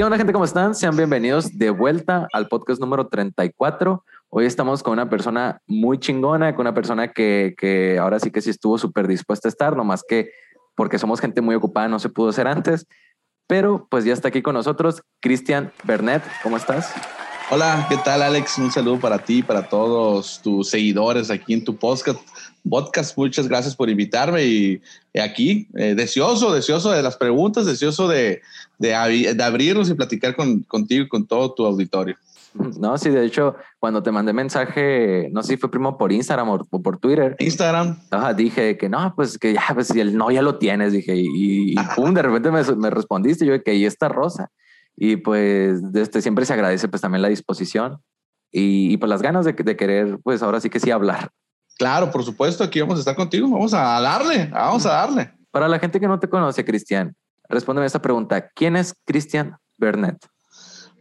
[0.00, 0.32] ¿Qué onda gente?
[0.32, 0.74] ¿Cómo están?
[0.74, 4.02] Sean bienvenidos de vuelta al podcast número 34.
[4.30, 8.40] Hoy estamos con una persona muy chingona, con una persona que, que ahora sí que
[8.40, 10.30] sí estuvo súper dispuesta a estar, nomás que
[10.74, 12.86] porque somos gente muy ocupada no se pudo hacer antes.
[13.46, 16.22] Pero pues ya está aquí con nosotros Cristian Bernet.
[16.42, 16.94] ¿Cómo estás?
[17.52, 18.58] Hola, ¿qué tal Alex?
[18.58, 22.20] Un saludo para ti, para todos tus seguidores aquí en tu podcast.
[22.68, 23.18] podcast.
[23.18, 24.80] Muchas gracias por invitarme y,
[25.20, 28.40] aquí, eh, deseoso, deseoso de las preguntas, deseoso de,
[28.78, 32.16] de, abrirnos y platicar con, contigo y con todo tu auditorio.
[32.54, 36.50] No, sí, de hecho, cuando te mandé mensaje, no sé si fue primo por Instagram
[36.50, 37.34] o por Twitter.
[37.40, 37.98] Instagram.
[38.36, 41.74] dije que no, pues que ya, pues si el no ya lo tienes, dije, y,
[41.96, 44.52] pum, de repente me, me respondiste, yo que ahí está Rosa.
[45.02, 48.02] Y pues este, siempre se agradece pues también la disposición
[48.52, 51.30] y, y pues las ganas de, de, querer, pues ahora sí que sí hablar.
[51.78, 55.32] Claro, por supuesto, aquí vamos a estar contigo, vamos a darle, vamos a darle.
[55.50, 57.16] Para la gente que no te conoce, Cristian,
[57.48, 58.50] respóndeme esta pregunta.
[58.50, 60.18] ¿Quién es Cristian Bernet?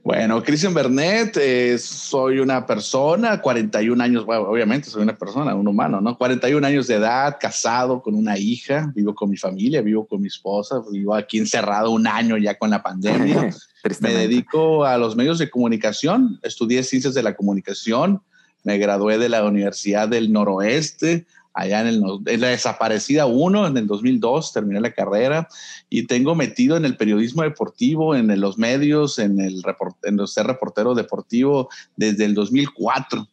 [0.09, 5.67] Bueno, Cristian Bernet, eh, soy una persona, 41 años, bueno, obviamente soy una persona, un
[5.67, 6.17] humano, ¿no?
[6.17, 10.27] 41 años de edad, casado con una hija, vivo con mi familia, vivo con mi
[10.27, 13.51] esposa, vivo aquí encerrado un año ya con la pandemia.
[14.01, 18.19] me dedico a los medios de comunicación, estudié ciencias de la comunicación,
[18.63, 21.27] me gradué de la Universidad del Noroeste,
[21.59, 25.49] allá en, el, en la desaparecida 1, en el 2002, terminé la carrera
[25.89, 29.61] y tengo metido en el periodismo deportivo, en los medios, en el,
[30.03, 33.27] en ser reportero deportivo desde el 2004.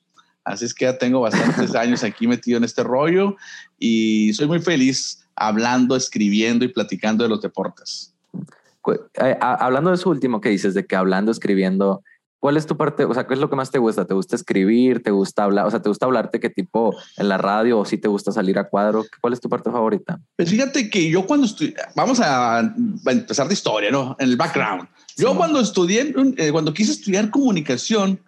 [0.45, 3.37] Así es que ya tengo bastantes años aquí metido en este rollo
[3.79, 8.13] y soy muy feliz hablando, escribiendo y platicando de los deportes.
[9.23, 12.03] Eh, hablando de eso último que dices, de que hablando, escribiendo,
[12.39, 13.05] ¿Cuál es tu parte?
[13.05, 14.05] O sea, ¿qué es lo que más te gusta?
[14.05, 15.03] ¿Te gusta escribir?
[15.03, 15.67] ¿Te gusta hablar?
[15.67, 18.59] O sea, ¿te gusta hablarte qué tipo en la radio o si te gusta salir
[18.59, 19.05] a cuadro?
[19.21, 20.21] ¿Cuál es tu parte favorita?
[20.37, 22.75] Pues fíjate que yo cuando estoy, vamos a,
[23.07, 24.17] empezar de historia, ¿no?
[24.19, 24.89] En el background.
[25.17, 28.21] Yo cuando estudié, eh, cuando quise estudiar comunicación,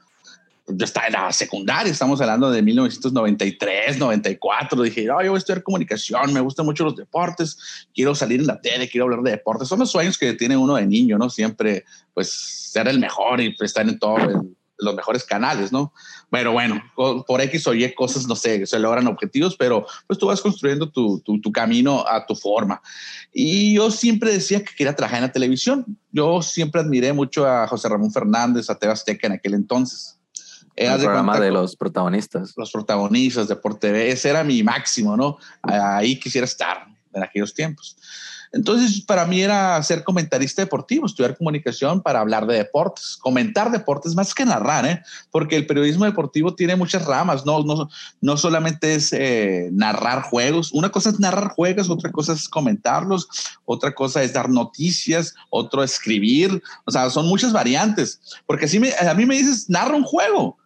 [0.69, 4.83] yo estaba en la secundaria, estamos hablando de 1993, 94.
[4.83, 8.61] Dije, yo voy a estudiar comunicación, me gustan mucho los deportes, quiero salir en la
[8.61, 9.69] tele, quiero hablar de deportes.
[9.69, 11.31] Son los sueños que tiene uno de niño, ¿no?
[11.31, 14.21] Siempre, pues, ser el mejor y pues, estar en todos
[14.81, 15.93] los mejores canales, ¿no?
[16.31, 20.27] Pero bueno, por X o Y cosas, no sé, se logran objetivos, pero pues tú
[20.27, 22.81] vas construyendo tu, tu, tu camino a tu forma.
[23.33, 25.85] Y yo siempre decía que quería trabajar en la televisión.
[26.13, 30.18] Yo siempre admiré mucho a José Ramón Fernández, a Teo Azteca en aquel entonces
[30.79, 32.55] el programa de los protagonistas.
[32.57, 35.39] Los protagonistas de Por TV, ese era mi máximo, ¿no?
[35.63, 37.97] Ahí quisiera estar en aquellos tiempos.
[38.53, 44.15] Entonces, para mí era ser comentarista deportivo, estudiar comunicación para hablar de deportes, comentar deportes
[44.15, 45.03] más que narrar, ¿eh?
[45.31, 47.91] porque el periodismo deportivo tiene muchas ramas, no, no,
[48.21, 53.29] no solamente es eh, narrar juegos, una cosa es narrar juegos, otra cosa es comentarlos,
[53.67, 58.93] otra cosa es dar noticias, otro escribir, o sea, son muchas variantes, porque si me,
[58.95, 60.57] a mí me dices, narra un juego,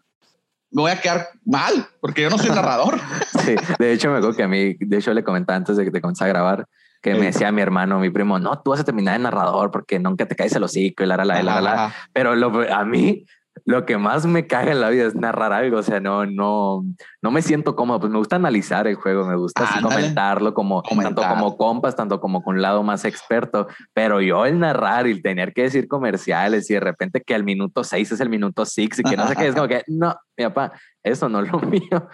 [0.73, 2.99] me voy a quedar mal porque yo no soy narrador.
[3.45, 5.91] sí, de hecho me acuerdo que a mí, de hecho le comentaba antes de que
[5.91, 6.67] te comenzara a grabar,
[7.03, 9.99] que me decía mi hermano, mi primo, no, tú vas a terminar de narrador porque
[9.99, 11.95] nunca te caes el hocico y la, la, la, la, la.
[12.13, 13.27] Pero lo, a mí
[13.65, 16.85] lo que más me caga en la vida es narrar algo, o sea, no, no,
[17.21, 21.23] no me siento cómodo, pues me gusta analizar el juego, me gusta comentarlo como tanto
[21.23, 25.23] como compas, tanto como con un lado más experto, pero yo el narrar y el
[25.23, 28.99] tener que decir comerciales y de repente que al minuto seis es el minuto six
[28.99, 31.61] y que no sé qué, es como que no, mi papá, eso no es lo
[31.61, 32.09] mío.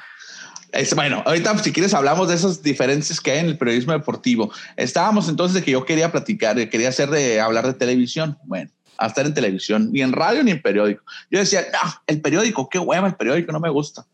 [0.72, 4.52] Es, bueno, ahorita si quieres hablamos de esas diferencias que hay en el periodismo deportivo.
[4.76, 8.36] Estábamos entonces de que yo quería platicar, quería hacer de hablar de televisión.
[8.44, 11.04] Bueno, a estar en televisión, ni en radio ni en periódico.
[11.30, 14.04] Yo decía, no, el periódico, qué hueva el periódico, no me gusta.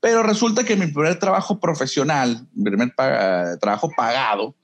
[0.00, 4.54] Pero resulta que mi primer trabajo profesional, mi primer trabajo pagado,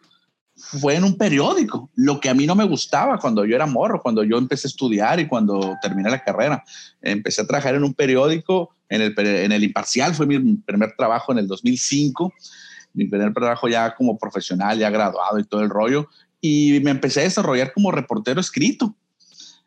[0.57, 4.01] fue en un periódico, lo que a mí no me gustaba cuando yo era morro,
[4.01, 6.65] cuando yo empecé a estudiar y cuando terminé la carrera.
[7.03, 11.33] Empecé a trabajar en un periódico, en el, en el Imparcial, fue mi primer trabajo
[11.33, 12.33] en el 2005,
[12.95, 16.09] mi primer trabajo ya como profesional, ya graduado y todo el rollo,
[16.41, 18.95] y me empecé a desarrollar como reportero escrito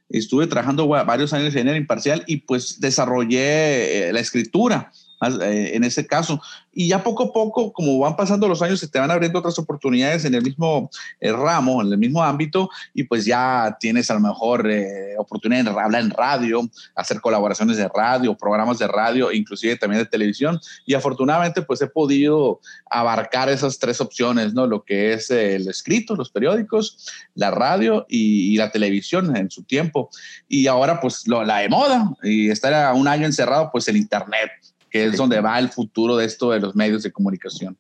[0.10, 6.07] estuve trabajando varios años en el imparcial y pues desarrollé eh, la escritura en ese
[6.07, 6.42] caso.
[6.71, 9.57] Y ya poco a poco, como van pasando los años, se te van abriendo otras
[9.60, 10.89] oportunidades en el mismo
[11.19, 15.66] eh, ramo, en el mismo ámbito, y pues ya tienes a lo mejor eh, oportunidad
[15.66, 20.60] de hablar en radio, hacer colaboraciones de radio, programas de radio, inclusive también de televisión.
[20.86, 24.68] Y afortunadamente, pues he podido abarcar esas tres opciones, ¿no?
[24.68, 30.10] Lo que es el escrito, los periódicos, la radio y, la televisión en su tiempo.
[30.48, 34.51] Y ahora, pues lo, la de moda y estar un año encerrado, pues el Internet
[34.89, 37.77] que es donde va el futuro de esto de los medios de comunicación.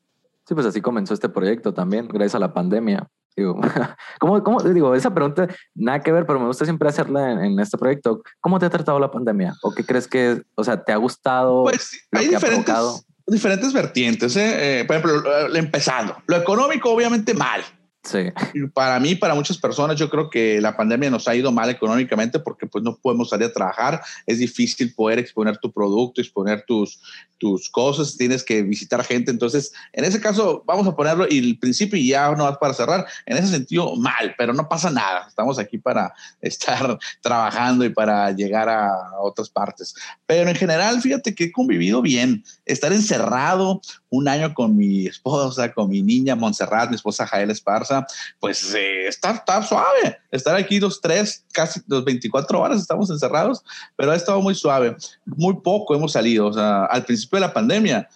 [0.47, 3.07] Sí, pues así comenzó este proyecto también, gracias a la pandemia.
[3.35, 3.59] Digo,
[4.19, 7.77] ¿cómo, ¿cómo, digo, esa pregunta, nada que ver, pero me gusta siempre hacerla en, este
[7.77, 8.21] proyecto.
[8.39, 9.53] ¿Cómo te ha tratado la pandemia?
[9.61, 11.63] ¿O qué crees que, o sea, te ha gustado?
[11.63, 14.35] Pues hay diferentes, diferentes vertientes.
[14.35, 14.79] ¿eh?
[14.79, 17.61] Eh, por ejemplo, empezando, lo económico obviamente mal.
[18.03, 18.31] Sí.
[18.73, 22.39] Para mí, para muchas personas, yo creo que la pandemia nos ha ido mal económicamente
[22.39, 27.01] porque pues no podemos salir a trabajar, es difícil poder exponer tu producto, exponer tus,
[27.37, 29.31] tus cosas, tienes que visitar gente.
[29.31, 32.73] Entonces, en ese caso, vamos a ponerlo y el principio y ya no vas para
[32.73, 33.05] cerrar.
[33.25, 35.25] En ese sentido, mal, pero no pasa nada.
[35.27, 39.93] Estamos aquí para estar trabajando y para llegar a otras partes.
[40.25, 42.43] Pero en general, fíjate que he convivido bien.
[42.65, 48.05] Estar encerrado un año con mi esposa, con mi niña Montserrat, mi esposa Jael Esparza,
[48.39, 50.17] pues eh, está, está suave.
[50.31, 53.63] Estar aquí dos, tres, casi dos 24 horas estamos encerrados,
[53.95, 54.95] pero ha estado muy suave.
[55.25, 56.47] Muy poco hemos salido.
[56.47, 58.09] O sea, al principio de la pandemia,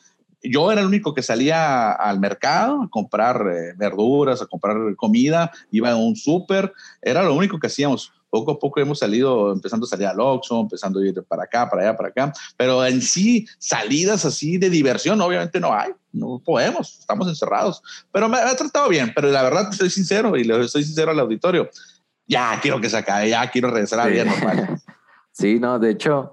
[0.43, 5.51] yo era el único que salía al mercado a comprar eh, verduras, a comprar comida,
[5.71, 8.11] iba a un súper, era lo único que hacíamos.
[8.33, 11.69] Poco a poco hemos salido, empezando a salir al Oxxo, empezando a ir para acá,
[11.69, 16.41] para allá, para acá, pero en sí, salidas así de diversión, obviamente no hay, no
[16.43, 20.67] podemos, estamos encerrados, pero me ha tratado bien, pero la verdad, soy sincero y le
[20.67, 21.69] soy sincero al auditorio,
[22.25, 24.81] ya quiero que se acabe, ya quiero regresar a bien normal.
[25.35, 26.31] Sí, no, de hecho,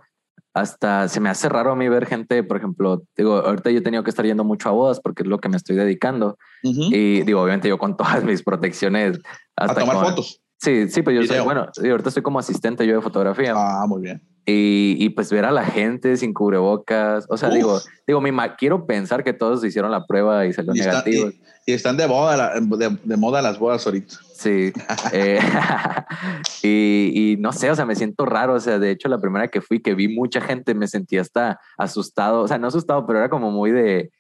[0.53, 3.83] hasta se me hace raro a mí ver gente, por ejemplo, digo, ahorita yo he
[3.83, 6.37] tenido que estar yendo mucho a bodas porque es lo que me estoy dedicando.
[6.63, 9.19] Y digo, obviamente yo con todas mis protecciones.
[9.57, 10.41] Hasta a tomar fotos.
[10.61, 13.55] Sí, sí, pues yo soy, bueno, ahorita estoy como asistente yo de fotografía.
[13.57, 14.23] Ah, muy bien.
[14.45, 18.87] Y, y pues ver a la gente sin cubrebocas, o sea, digo, digo, mi quiero
[18.87, 21.31] pensar que todos hicieron la prueba y salió negativo.
[21.65, 24.17] y, están de moda, de, de moda las bodas ahorita.
[24.35, 24.73] Sí.
[25.13, 25.39] Eh,
[26.63, 28.55] y, no sé, o sea, me siento raro.
[28.55, 31.61] O sea, de hecho, la primera que fui, que vi mucha gente, me sentí hasta
[31.79, 32.43] asustado.
[32.43, 34.11] O sea, no asustado, pero era como muy de.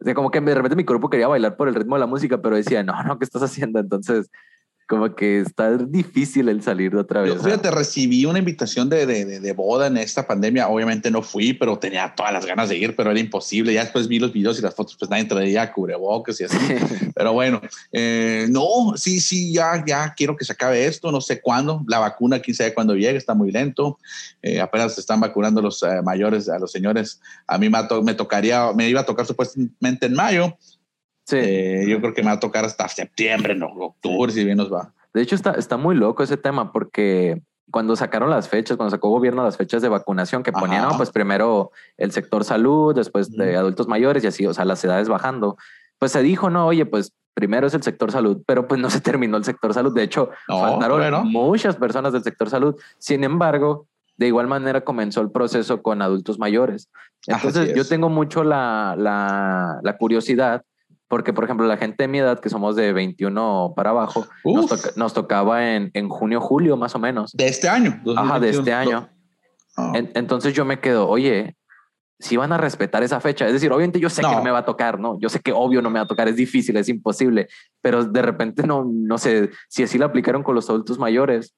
[0.00, 2.40] de como que de repente mi cuerpo quería bailar por el ritmo de la música,
[2.40, 3.78] pero decía, no, no, ¿qué estás haciendo?
[3.78, 4.30] Entonces,
[4.86, 7.34] como que está difícil el salir de otra vez.
[7.34, 10.68] Yo, fíjate, recibí una invitación de, de, de, boda en esta pandemia.
[10.68, 13.74] Obviamente no fui, pero tenía todas las ganas de ir, pero era imposible.
[13.74, 16.56] Ya después vi los videos y las fotos, pues nadie traía cubrebocas y así.
[17.14, 17.60] pero bueno,
[17.90, 21.10] eh, no, sí, sí, ya, ya quiero que se acabe esto.
[21.10, 21.82] No sé cuándo.
[21.88, 23.98] La vacuna, quién sabe cuándo llegue, está muy lento.
[24.40, 27.20] Eh, apenas se están vacunando los eh, mayores, a los señores.
[27.48, 30.56] A mí me, me tocaría, me iba a tocar supuestamente en mayo
[31.26, 31.36] Sí.
[31.38, 34.72] Eh, yo creo que me va a tocar hasta septiembre, no, octubre, si bien nos
[34.72, 34.92] va.
[35.12, 39.08] De hecho, está, está muy loco ese tema porque cuando sacaron las fechas, cuando sacó
[39.08, 43.88] gobierno las fechas de vacunación, que ponían, pues primero el sector salud, después de adultos
[43.88, 45.56] mayores y así, o sea, las edades bajando,
[45.98, 49.00] pues se dijo, no, oye, pues primero es el sector salud, pero pues no se
[49.00, 49.94] terminó el sector salud.
[49.94, 52.76] De hecho, faltaron muchas personas del sector salud.
[52.98, 56.88] Sin embargo, de igual manera comenzó el proceso con adultos mayores.
[57.26, 60.62] Entonces, yo tengo mucho la, la, la curiosidad
[61.08, 64.26] porque, por ejemplo, la gente de mi edad, que somos de 21 para abajo,
[64.96, 67.32] nos, tocaba en, en, junio, julio, más o menos.
[67.32, 68.02] De este año.
[68.16, 69.08] Ajá, de este año.
[69.78, 69.92] Ah.
[69.94, 71.54] entonces yo me quedo, oye,
[72.18, 74.60] si van a respetar esa fecha, es decir, obviamente yo sé que no me va
[74.60, 75.18] a tocar, ¿no?
[75.20, 77.48] Yo sé que obvio no me va a tocar, es difícil, es imposible,
[77.82, 81.54] pero de repente no, no sé si así lo aplicaron con los adultos mayores,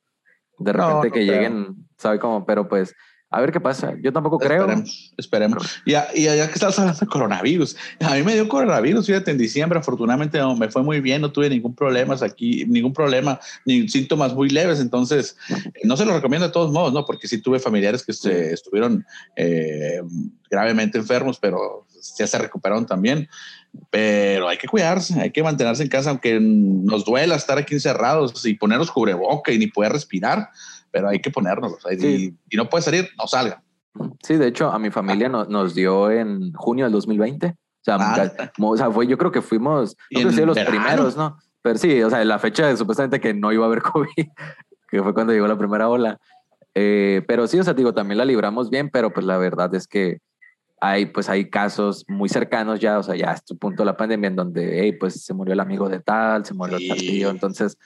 [0.59, 2.45] de repente que lleguen, ¿sabe cómo?
[2.45, 2.93] Pero pues
[3.31, 3.95] a ver qué pasa.
[4.03, 4.63] Yo tampoco creo.
[4.63, 5.81] Esperemos, esperemos.
[5.85, 9.39] Y, y ya que estás hablando de coronavirus, a mí me dio coronavirus, fíjate, en
[9.39, 14.35] diciembre, afortunadamente me fue muy bien, no tuve ningún problema aquí, ningún problema, ni síntomas
[14.35, 15.37] muy leves, entonces
[15.85, 17.05] no se lo recomiendo de todos modos, ¿no?
[17.05, 19.05] Porque sí tuve familiares que se estuvieron
[19.37, 20.01] eh,
[20.51, 23.29] gravemente enfermos, pero ya se recuperaron también.
[23.91, 28.45] Pero hay que cuidarse, hay que mantenerse en casa, aunque nos duela estar aquí encerrados
[28.47, 30.49] y ponernos cubreboca y ni poder respirar
[30.91, 31.75] pero hay que ponernos.
[31.91, 33.63] y, no puede salir, no salga.
[34.23, 37.55] Sí, de hecho, a mi familia nos dio en junio del 2020.
[37.87, 38.31] Ah,
[38.61, 41.39] o sea, fue, yo creo que fuimos los primeros, ¿no?
[41.63, 44.29] Pero sí, o sea, la fecha supuestamente que no iba a haber COVID,
[44.89, 46.19] que fue cuando llegó la primera ola.
[46.75, 49.89] Eh, pero sí, o sea, digo, también la libramos bien, pero pues la verdad es
[49.89, 50.19] que
[50.81, 53.97] hay, pues hay casos muy cercanos ya, o sea, ya a este punto de la
[53.97, 56.99] pandemia en donde, hey, pues se murió el amigo de tal, se murió el tal
[56.99, 57.77] tío, entonces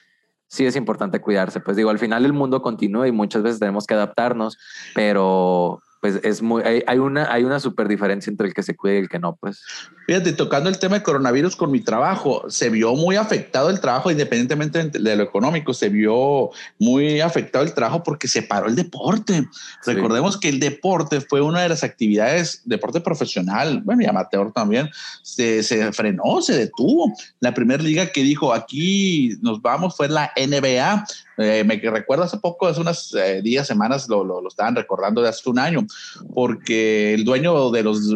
[0.52, 1.60] sí es importante cuidarse.
[1.60, 4.58] Pues digo, al final el mundo continúa y muchas veces tenemos que adaptarnos,
[4.94, 8.96] pero pues es muy, hay, una, hay una súper diferencia entre el que se cuide
[8.96, 9.64] y el que no, pues.
[10.12, 14.10] Fíjate, tocando el tema de coronavirus con mi trabajo, se vio muy afectado el trabajo,
[14.10, 19.48] independientemente de lo económico, se vio muy afectado el trabajo porque se paró el deporte.
[19.86, 24.90] Recordemos que el deporte fue una de las actividades, deporte profesional, bueno, y amateur también,
[25.22, 27.10] se, se frenó, se detuvo.
[27.40, 31.06] La primera liga que dijo, aquí nos vamos, fue la NBA,
[31.38, 35.30] eh, me recuerdo hace poco, hace unas eh, días, semanas, lo, lo, estaban recordando de
[35.30, 35.86] hace un año,
[36.34, 38.14] porque el dueño de los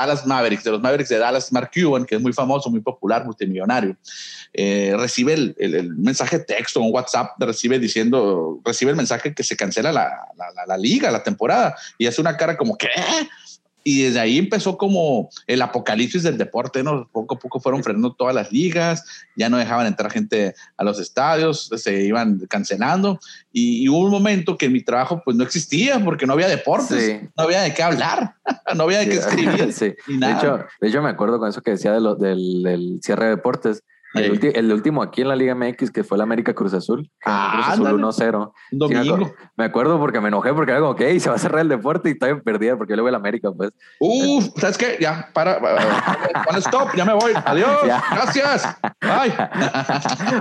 [0.00, 3.24] Dallas Mavericks, de los Mavericks de Dallas, Mark Cuban, que es muy famoso, muy popular,
[3.24, 3.96] multimillonario,
[4.52, 9.92] eh, recibe el, mensaje texto, un WhatsApp, recibe diciendo, recibe el mensaje que se cancela
[9.92, 12.88] la, la, la, liga, la temporada, y hace una cara como, ¿qué?
[13.82, 17.08] Y desde ahí empezó como el apocalipsis del deporte, ¿no?
[17.10, 19.04] Poco a poco fueron frenando todas las ligas,
[19.36, 23.18] ya no dejaban entrar gente a los estadios, se iban cancelando
[23.52, 27.22] y, hubo un momento que en mi trabajo pues no existía porque no había deportes,
[27.36, 28.34] no había de qué hablar,
[28.76, 29.72] no había de qué escribir.
[29.80, 29.94] Sí.
[30.06, 33.26] De, hecho, de hecho, me acuerdo con eso que decía de lo, del, del cierre
[33.26, 33.82] de deportes
[34.14, 37.10] el, último aquí en la Liga MX que fue el América Cruz Azul.
[37.24, 38.52] Ah, Cruz Azul 1-0.
[38.72, 39.32] Domingo.
[39.56, 42.10] me, acuerdo, porque me enojé porque era como que se va a cerrar el deporte
[42.10, 43.70] y todavía perdía porque yo le voy a la América, pues.
[44.00, 44.96] Uf, ¿sabes qué?
[45.00, 45.60] Ya, para.
[45.60, 47.32] para stop, ya me voy.
[47.44, 47.80] Adiós.
[47.84, 48.76] Gracias.
[49.00, 49.32] Bye.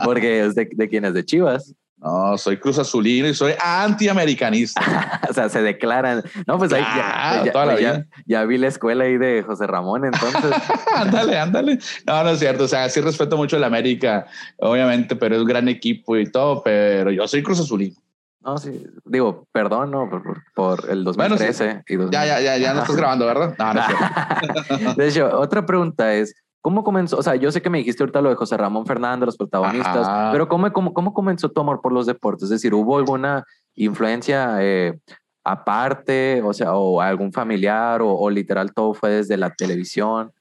[0.03, 1.75] porque es de, de es de Chivas.
[2.01, 5.19] No, soy cruz azulino y soy antiamericanista.
[5.29, 6.23] o sea, se declaran.
[6.47, 8.05] No, pues ahí ya, pues vida.
[8.25, 10.51] ya, vi la escuela ahí de José Ramón, entonces.
[10.95, 11.79] ándale, ándale.
[12.07, 12.63] No, no es cierto.
[12.63, 14.27] O sea, sí respeto mucho el América,
[14.57, 17.97] obviamente, pero es un gran equipo y todo, pero yo soy cruz azulino.
[18.41, 22.81] No, sí, digo, perdón, no, por, por el 2013 y Ya, ya, ya, ya no
[22.81, 23.53] estás grabando, ¿verdad?
[23.59, 27.17] No, no es De hecho, otra pregunta es, ¿Cómo comenzó?
[27.17, 30.31] O sea, yo sé que me dijiste ahorita lo de José Ramón Fernández, los protagonistas,
[30.31, 32.43] pero ¿cómo, cómo, ¿cómo comenzó tu amor por los deportes?
[32.43, 34.99] Es decir, ¿hubo alguna influencia eh,
[35.43, 40.31] aparte, o sea, o algún familiar, o, literal todo fue desde la televisión?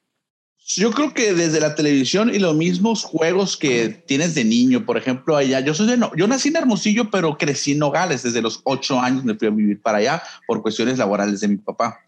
[0.77, 4.99] Yo creo que desde la televisión y los mismos juegos que tienes de niño, por
[4.99, 8.43] ejemplo, allá, yo soy de, no, yo nací en Hermosillo, pero crecí en Nogales, desde
[8.43, 12.01] los ocho años me fui a vivir para allá por cuestiones laborales de mi papá.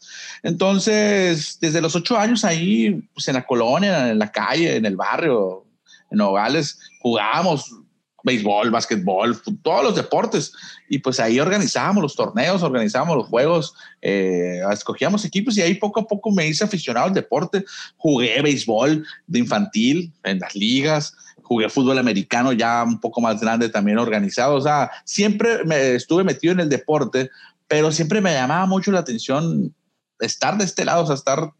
[0.42, 4.96] Entonces, desde los ocho años ahí, pues en la colonia, en la calle, en el
[4.96, 5.64] barrio,
[6.10, 7.74] en Nogales, jugábamos
[8.22, 10.52] béisbol, básquetbol, todos los deportes.
[10.88, 16.00] Y pues ahí organizábamos los torneos, organizábamos los juegos, eh, escogíamos equipos y ahí poco
[16.00, 17.64] a poco me hice aficionado al deporte.
[17.96, 23.68] Jugué béisbol de infantil en las ligas, jugué fútbol americano ya un poco más grande
[23.68, 24.54] también organizado.
[24.54, 27.30] O sea, siempre me estuve metido en el deporte,
[27.66, 29.74] pero siempre me llamaba mucho la atención
[30.20, 31.52] estar de este lado, o sea, estar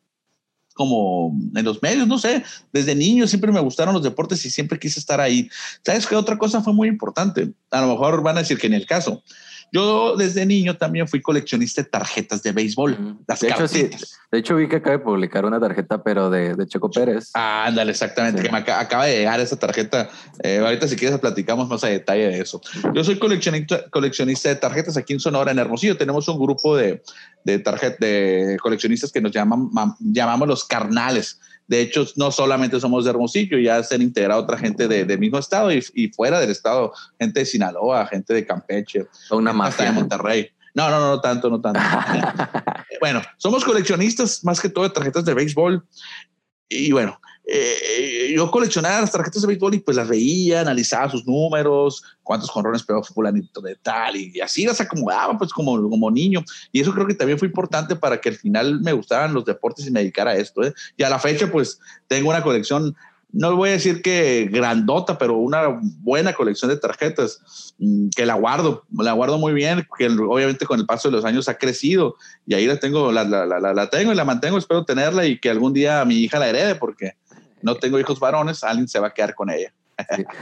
[0.74, 4.78] como en los medios, no sé, desde niño siempre me gustaron los deportes y siempre
[4.78, 5.50] quise estar ahí.
[5.84, 7.52] ¿Sabes qué otra cosa fue muy importante?
[7.70, 9.22] A lo mejor van a decir que en el caso.
[9.72, 13.18] Yo desde niño también fui coleccionista de tarjetas de béisbol.
[13.26, 13.88] de, hecho, sí,
[14.30, 17.30] de hecho, vi que acaba de publicar una tarjeta, pero de, de Checo Pérez.
[17.34, 20.10] Ah, ándale, exactamente, que me acaba de llegar esa tarjeta.
[20.42, 22.60] Eh, ahorita si quieres platicamos más a detalle de eso.
[22.94, 25.96] Yo soy coleccionista, coleccionista de tarjetas aquí en Sonora, en Hermosillo.
[25.96, 27.02] Tenemos un grupo de,
[27.44, 29.70] de, de coleccionistas que nos llaman,
[30.00, 34.58] llamamos los carnales de hecho, no solamente somos de Hermosillo, ya se han integrado otra
[34.58, 39.52] gente del mismo estado y, fuera del estado, gente de Sinaloa, gente de Campeche, una
[39.52, 40.50] mafia de Monterrey.
[40.74, 41.78] No, no, no, tanto, no tanto.
[43.00, 45.86] bueno, somos coleccionistas más que todo de tarjetas de béisbol.
[46.68, 47.20] Y bueno,
[47.52, 52.48] eh, yo coleccionaba las tarjetas de béisbol y pues las veía, analizaba sus números, cuántos
[52.48, 56.44] jonrones pegó fulanito de tal y, así las acomodaba pues como, como niño.
[56.70, 59.86] Y eso creo que también fue importante para que al final me gustaran los deportes
[59.86, 60.62] y me dedicara a esto.
[60.62, 60.72] ¿eh?
[60.96, 62.94] Y a la fecha pues tengo una colección
[63.32, 68.34] no voy a decir que grandota, pero una buena colección de tarjetas mm, que la
[68.34, 72.16] guardo, la guardo muy bien, que obviamente con el paso de los años ha crecido
[72.46, 75.38] y ahí la tengo, la, la, la, la tengo y la mantengo, espero tenerla y
[75.38, 77.14] que algún día mi hija la herede porque
[77.62, 79.72] no tengo hijos varones, alguien se va a quedar con ella.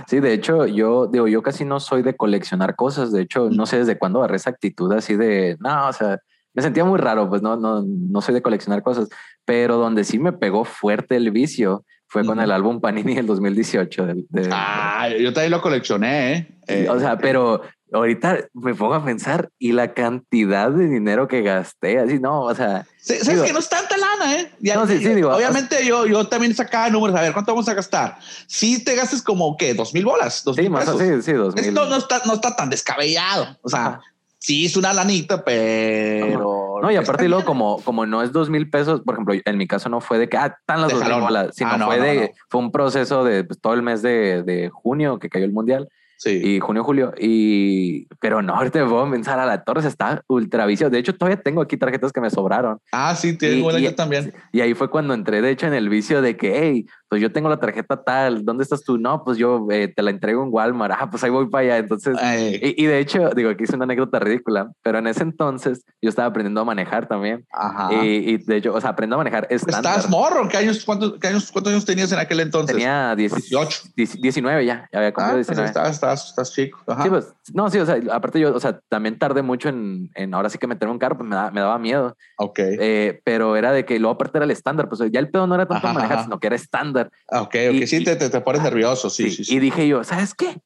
[0.06, 3.12] Sí, de hecho, yo digo, yo casi no soy de coleccionar cosas.
[3.12, 6.20] De hecho, no sé desde cuándo agarré esa actitud así de, no, o sea,
[6.54, 9.08] me sentía muy raro, pues no, no, no soy de coleccionar cosas.
[9.44, 14.06] Pero donde sí me pegó fuerte el vicio fue con el álbum Panini del 2018.
[14.50, 16.88] ah, yo también lo coleccioné, ¿eh?
[16.88, 21.99] O sea, pero ahorita me pongo a pensar y la cantidad de dinero que gasté,
[21.99, 22.87] así no, o sea.
[22.99, 24.52] Sabes que no es tanta lana, ¿eh?
[24.75, 27.75] no, sí, sí, digo, obviamente yo, yo también sacaba números, a ver, ¿cuánto vamos a
[27.75, 28.18] gastar?
[28.47, 29.75] Si te gastes como, ¿qué?
[29.75, 30.45] ¿Dos mil bolas?
[30.45, 31.64] ¿Dos sí, más, sí, sí, dos mil.
[31.64, 34.00] Esto no está, no está tan descabellado, o sea,
[34.38, 36.80] sí es una lanita, pero...
[36.83, 39.66] No, y aparte luego como, como no es dos mil pesos, por ejemplo, en mi
[39.66, 42.35] caso no fue de que, ah, están las dos mil bolas, sino ah, fue de,
[42.49, 45.88] fue un proceso de pues, todo el mes de, de junio que cayó el mundial
[46.18, 46.30] Sí.
[46.30, 47.14] Y junio, julio.
[47.18, 50.90] Y, pero no, ahorita me puedo pensar a la torre, está ultra vicio.
[50.90, 52.80] De hecho, todavía tengo aquí tarjetas que me sobraron.
[52.92, 54.34] Ah, sí, tienes buena yo también.
[54.52, 57.32] Y ahí fue cuando entré, de hecho, en el vicio de que, hey, pues yo
[57.32, 58.98] tengo la tarjeta tal, ¿dónde estás tú?
[58.98, 61.78] No, pues yo eh, te la entrego en Walmart, ah, pues ahí voy para allá.
[61.78, 62.16] Entonces,
[62.60, 66.28] y, de hecho, digo, aquí es una anécdota ridícula, pero en ese entonces yo estaba
[66.28, 67.46] aprendiendo a manejar también.
[67.50, 67.92] Ajá.
[67.94, 69.96] Y, de hecho, o sea, aprendo a manejar estándar.
[69.96, 70.48] ¿Estás morro?
[70.48, 72.76] ¿Qué años, cuántos, años, ¿Cuántos años tenías en aquel entonces?
[72.76, 73.82] Tenía 18.
[73.96, 75.72] 19 ya, ya había cumplido 19.
[75.72, 76.80] Pues estás, estás, chico.
[76.86, 77.02] Ajá.
[77.02, 80.34] Sí, pues, no, sí, o sea, aparte yo, o sea, también tardé mucho en, en
[80.34, 82.16] ahora sí que meterme un carro, pues me, me daba miedo.
[82.36, 82.58] Ok.
[82.58, 85.54] Eh, pero era de que luego aparte era el estándar, pues ya el pedo no
[85.54, 86.97] era tanto manejar, sino que era estándar.
[87.28, 90.60] Ah, ok, ok, sí, te, te, pones nervioso, sí, sí, Y dije yo, ¿sabes qué?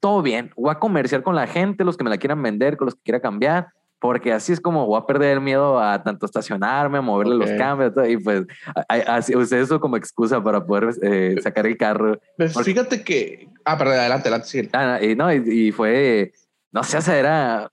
[0.00, 2.86] Todo bien, voy a comerciar con la gente, los que me la quieran vender, con
[2.86, 3.68] los que quiera cambiar,
[4.00, 7.50] porque así es como voy a perder el miedo a tanto estacionarme, a moverle los
[7.52, 8.46] cambios, y pues
[8.88, 12.18] así, usé eso como excusa para poder eh, sacar el carro.
[12.36, 14.68] Pues fíjate que, ah, perdón, adelante, adelante, sí.
[14.72, 16.32] Ah, y no, y, fue,
[16.72, 17.72] no sé, o sea, era,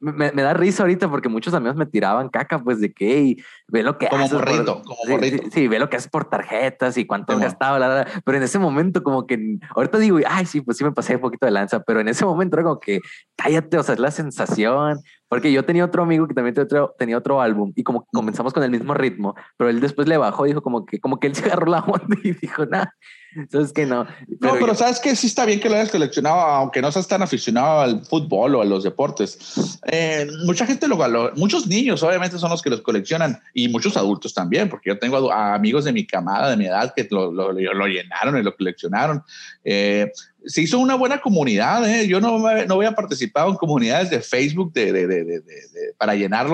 [0.00, 3.36] me, me, da risa ahorita porque muchos amigos me tiraban caca, pues de que
[3.68, 4.38] ve lo que como haces.
[4.38, 5.48] Borrito, como borrito.
[5.50, 8.58] Sí, ve lo que haces por tarjetas y cuánto has gastado, la, pero en ese
[8.58, 11.80] momento, como que ahorita digo, ay, sí, pues sí me pasé un poquito de lanza,
[11.80, 13.00] pero en ese momento era como que
[13.36, 14.98] cállate, o sea, es la sensación.
[15.28, 18.52] Porque yo tenía otro amigo que también tenía otro, tenía otro álbum y como comenzamos
[18.52, 21.26] con el mismo ritmo, pero él después le bajó y dijo como que, como que
[21.26, 22.94] él se agarró la onda y dijo, nada,
[23.36, 24.04] entonces que no.
[24.40, 27.22] no, pero sabes que sí está bien que lo hayas coleccionado, aunque no seas tan
[27.22, 29.80] aficionado al fútbol o a los deportes.
[29.86, 33.96] Eh, mucha gente lo, valora, muchos niños obviamente son los que los coleccionan y muchos
[33.96, 37.52] adultos también, porque yo tengo amigos de mi camada, de mi edad, que lo, lo,
[37.52, 39.22] lo llenaron y lo coleccionaron.
[39.64, 40.10] Eh,
[40.46, 41.88] se hizo una buena comunidad.
[41.88, 42.06] ¿eh?
[42.06, 45.42] Yo no, no había participado en comunidades de Facebook de, de, de,
[45.98, 46.48] para llenar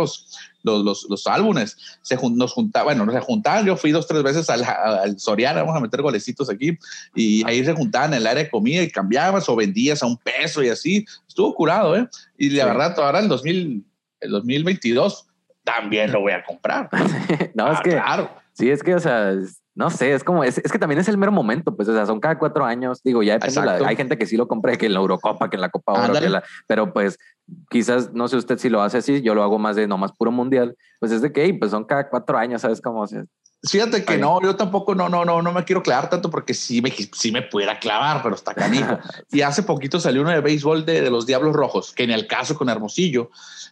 [0.63, 1.77] los, los, los, álbumes.
[2.03, 3.65] Se, nos juntaban, bueno, se juntaban.
[3.65, 6.79] Yo fui dos, tres veces al, al, Soriana, vamos a meter golecitos aquí,
[7.15, 10.17] y ahí se juntaban en el área de comida y cambiabas o vendías a un
[10.17, 11.05] peso y así.
[11.27, 12.09] Estuvo curado, ¿eh?
[12.37, 13.85] Y la verdad, ahora el, 2000,
[14.21, 15.27] el 2022
[15.65, 16.89] también lo voy a comprar.
[17.55, 17.91] no, es ah, que.
[17.91, 18.31] Claro.
[18.55, 19.35] Sí, es que, o sea,
[19.75, 22.05] no sé, es como, es, es, que también es el mero momento, pues, o sea,
[22.05, 24.87] son cada cuatro años, digo, ya depende, la, hay gente que sí lo compra, que
[24.87, 27.19] en la Eurocopa, que en la Copa Oro, pero pues
[27.71, 30.31] quizás, no sé usted si lo hace así, yo lo hago más de nomás puro
[30.31, 33.07] mundial, pues es de que, pues son cada cuatro años, ¿sabes cómo?
[33.07, 33.25] se
[33.65, 36.83] Fíjate que no, yo tampoco no, no, no, no me quiero clavar tanto porque sí
[36.83, 38.99] me, sí me pudiera clavar, pero está canijo.
[39.31, 42.27] y hace poquito salió uno de béisbol de, de, los Diablos Rojos, que en el
[42.27, 43.31] caso con Hermosillo,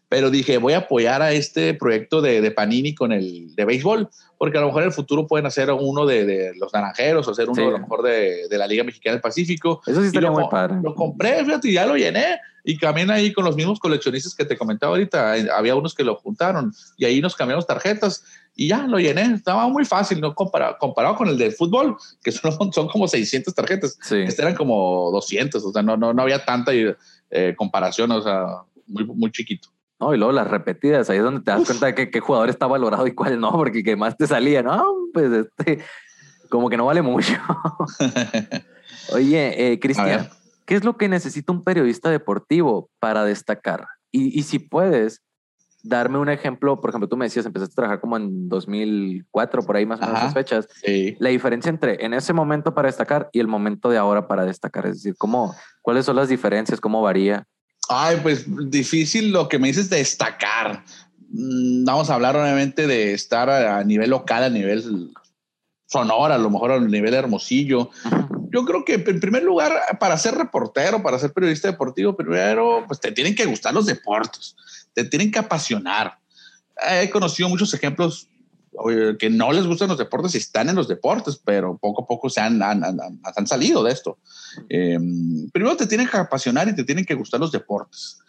[0.09, 4.09] pero dije, voy a apoyar a este proyecto de, de Panini con el de béisbol,
[4.39, 7.33] porque a lo mejor en el futuro pueden hacer uno de, de los naranjeros o
[7.33, 9.83] hacer uno a lo mejor de, de, la Liga Mexicana del Pacífico.
[9.85, 10.77] Eso sí estaría muy padre.
[10.83, 12.39] Lo compré, fíjate, y ya lo llené.
[12.65, 16.17] Y también ahí con los mismos coleccionistas que te comentaba ahorita, había unos que lo
[16.17, 19.23] juntaron y ahí nos cambiamos tarjetas y ya lo llené.
[19.35, 20.35] Estaba muy fácil, ¿no?
[20.35, 23.99] Comparado, comparado con el de fútbol, que son, son como 600 tarjetas.
[24.11, 28.47] Este eran como 200, o sea, no, no, no había tanta eh, comparación, o sea,
[28.87, 29.69] muy, muy chiquito.
[30.01, 32.49] No, y luego las repetidas, ahí es donde te das cuenta de que qué jugador
[32.49, 35.85] está valorado y cuál no, porque que más te salía, no, pues este,
[36.49, 37.35] como que no vale mucho.
[39.13, 40.31] Oye, eh, Cristian,
[40.71, 43.89] ¿qué es lo que necesita un periodista deportivo para destacar?
[44.13, 45.21] Y, y si puedes,
[45.83, 49.75] darme un ejemplo, por ejemplo, tú me decías, empezaste a trabajar como en 2004, por
[49.75, 50.69] ahí más o menos esas fechas.
[51.19, 54.87] La diferencia entre en ese momento para destacar y el momento de ahora para destacar,
[54.87, 56.81] es decir, ¿cómo, ¿cuáles son las diferencias?
[56.81, 57.49] ¿Cómo varía?
[57.89, 60.85] Ay, pues difícil lo que me dices destacar.
[61.31, 65.11] Mm, vamos a hablar obviamente de estar a nivel local, a nivel
[65.87, 67.91] sonora, a lo mejor a nivel hermosillo.
[68.53, 72.99] Yo creo que en primer lugar, para ser reportero, para ser periodista deportivo, primero, pues
[73.01, 74.57] te tienen que gustar los deportes
[74.93, 76.19] te tienen que apasionar.
[76.91, 78.29] He conocido muchos ejemplos
[79.19, 82.31] que no les gustan los deportes y están en los deportes, pero poco a poco
[82.31, 84.17] se han, han, han, salido de esto.
[84.69, 88.21] Em, primero te tienen que apasionar y te tienen que gustar los deportes.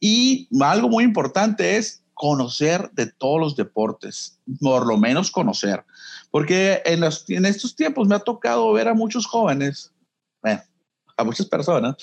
[0.00, 5.84] Y algo muy importante es conocer de todos los deportes, por lo menos conocer,
[6.30, 9.92] porque en, los, en estos tiempos me ha tocado ver a muchos jóvenes,
[10.42, 10.62] bueno,
[11.16, 11.96] a muchas personas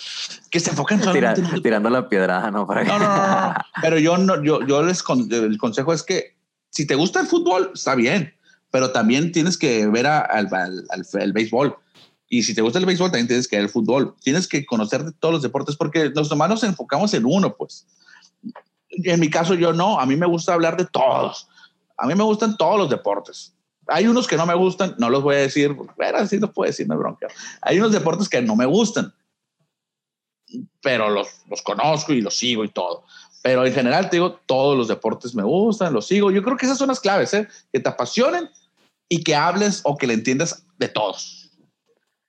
[0.52, 2.66] que se enfocan solamente tirando la piedra, ¿no?
[2.66, 6.38] No, no, no, Pero yo no, yo, yo les el consejo es que
[6.70, 8.34] si te gusta el fútbol, está bien,
[8.70, 11.76] pero también tienes que ver al, al, béisbol.
[12.30, 14.16] Y si te gusta el béisbol, también tienes que ver el fútbol.
[14.22, 17.88] Tienes que conocer de todos los deportes porque los humanos nos enfocamos en uno, pues.
[18.90, 19.98] En mi caso, yo no.
[19.98, 21.48] A mí me gusta hablar de todos.
[21.98, 23.57] A mí me gustan todos los deportes
[23.88, 26.68] hay unos que no me gustan, no los voy a decir, pero así no puedo
[26.68, 27.28] decir, no bronca.
[27.62, 29.14] Hay unos deportes que no me gustan,
[30.82, 33.04] pero los, los conozco y los sigo y todo.
[33.42, 36.32] Pero en general te digo, todos los deportes me gustan, los sigo.
[36.32, 37.48] Yo creo que esas son las claves, ¿eh?
[37.72, 38.50] que te apasionen
[39.10, 41.52] y que hables o que le entiendas de todos.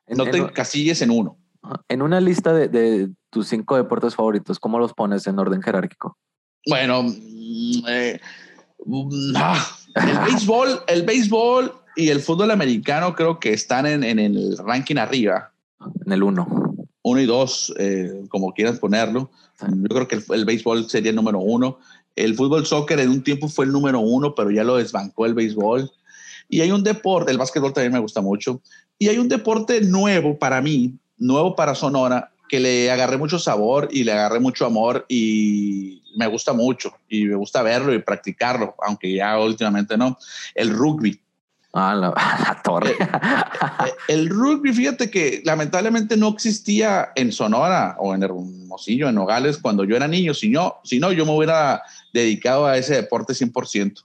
[0.07, 1.37] No te casilles en uno.
[1.88, 6.16] En una lista de, de, tus cinco deportes favoritos, ¿cómo los pones en orden jerárquico?
[6.66, 8.21] Bueno, mm, eh,
[8.87, 14.97] el béisbol, el béisbol y el fútbol americano creo que están en, en el ranking
[14.97, 15.53] arriba.
[16.07, 16.75] En el uno.
[17.03, 19.31] Uno y dos, eh, como quieras ponerlo.
[19.61, 21.79] Yo creo que el, el, béisbol sería el número uno.
[22.17, 25.35] El fútbol soccer en un tiempo fue el número uno, pero ya lo desbancó el
[25.35, 25.91] béisbol.
[26.49, 28.61] Y hay un deporte, el básquetbol también me gusta mucho.
[28.99, 33.88] Y hay un deporte nuevo para mí, nuevo para Sonora, que le agarré mucho sabor
[33.91, 38.75] y le agarré mucho amor y me gusta mucho y me gusta verlo y practicarlo,
[38.83, 40.18] aunque ya últimamente no.
[40.55, 41.21] El rugby.
[41.75, 42.97] Ah, la, torre.
[42.99, 43.09] El, eh,
[43.87, 49.59] eh, el, rugby, fíjate que lamentablemente no existía en Sonora o en Hermosillo, en Nogales,
[49.59, 50.35] cuando yo era niño.
[50.35, 54.05] Si no, si no yo me hubiera dedicado a ese deporte 100%.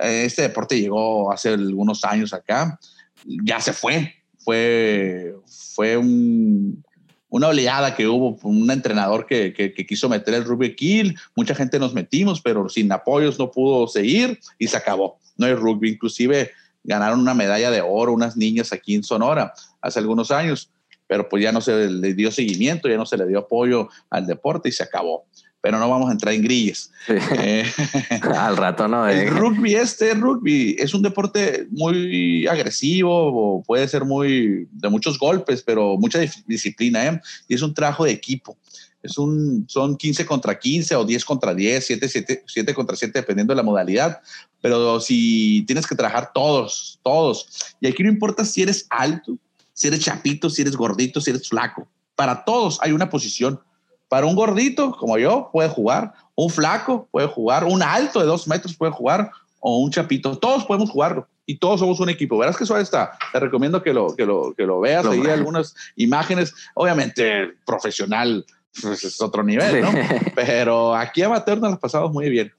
[0.00, 2.78] Eh, este deporte llegó hace algunos años acá,
[3.24, 4.14] ya se fue.
[4.38, 5.34] Fue,
[5.74, 6.84] fue un,
[7.30, 11.78] una oleada que hubo, un entrenador que, que, quiso meter el rugby kill, mucha gente
[11.78, 15.18] nos metimos, pero sin apoyos no pudo seguir y se acabó.
[15.36, 16.50] No hay rugby, inclusive
[16.84, 20.70] ganaron una medalla de oro unas niñas aquí en Sonora hace algunos años,
[21.06, 24.26] pero pues ya no se le dio seguimiento, ya no se le dio apoyo al
[24.26, 25.27] deporte y se acabó
[25.60, 26.90] pero no vamos a entrar en grilles.
[27.08, 27.64] Eh,
[28.36, 29.08] Al rato no.
[29.08, 35.18] El rugby, este rugby, es un deporte muy agresivo, o puede ser muy de muchos
[35.18, 37.20] golpes, pero mucha disciplina, ¿eh?
[37.48, 38.56] Y es un trabajo de equipo.
[39.02, 43.18] Es un, son 15 contra 15 o 10 contra 10, 7, 7, 7 contra 7,
[43.18, 44.20] dependiendo de la modalidad.
[44.60, 47.74] Pero si tienes que trabajar todos, todos.
[47.80, 49.38] Y aquí no importa si eres alto,
[49.72, 51.88] si eres chapito, si eres gordito, si eres flaco.
[52.16, 53.60] Para todos hay una posición
[54.08, 58.48] para un gordito como yo puede jugar, un flaco puede jugar, un alto de dos
[58.48, 60.38] metros puede jugar o un chapito.
[60.38, 62.38] Todos podemos jugarlo y todos somos un equipo.
[62.38, 63.18] Verás que suave está.
[63.32, 65.04] Te recomiendo que lo, que lo, que lo veas.
[65.06, 66.54] Ahí algunas imágenes.
[66.74, 68.44] Obviamente, profesional
[68.80, 69.90] pues, es otro nivel, ¿no?
[70.34, 72.52] Pero aquí amateur nos las pasamos muy bien.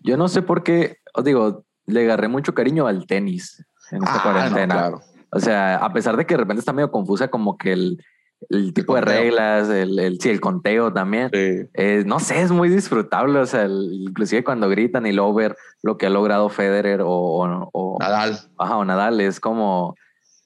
[0.00, 4.16] Yo no sé por qué, os digo, le agarré mucho cariño al tenis en esta
[4.16, 4.74] ah, cuarentena.
[4.74, 5.02] claro.
[5.34, 8.04] O sea, a pesar de que de repente está medio confusa, como que el,
[8.50, 11.30] el tipo de reglas, el, el, sí, el conteo también.
[11.32, 13.38] Eh, no sé, es muy disfrutable.
[13.38, 17.98] O sea, inclusive cuando gritan y luego ver lo que ha logrado Federer o, o,
[18.00, 18.38] Nadal.
[18.58, 19.94] Ajá, o Nadal es como,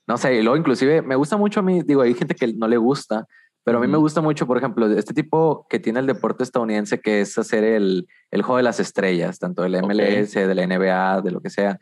[0.06, 2.68] no sé, y luego inclusive me gusta mucho a mí, digo, hay gente que no
[2.68, 3.26] le gusta,
[3.64, 7.00] pero a mí me gusta mucho, por ejemplo, este tipo que tiene el deporte estadounidense
[7.00, 11.22] que es hacer el, el juego de las estrellas, tanto del MLS, de la NBA,
[11.22, 11.78] de lo que sea.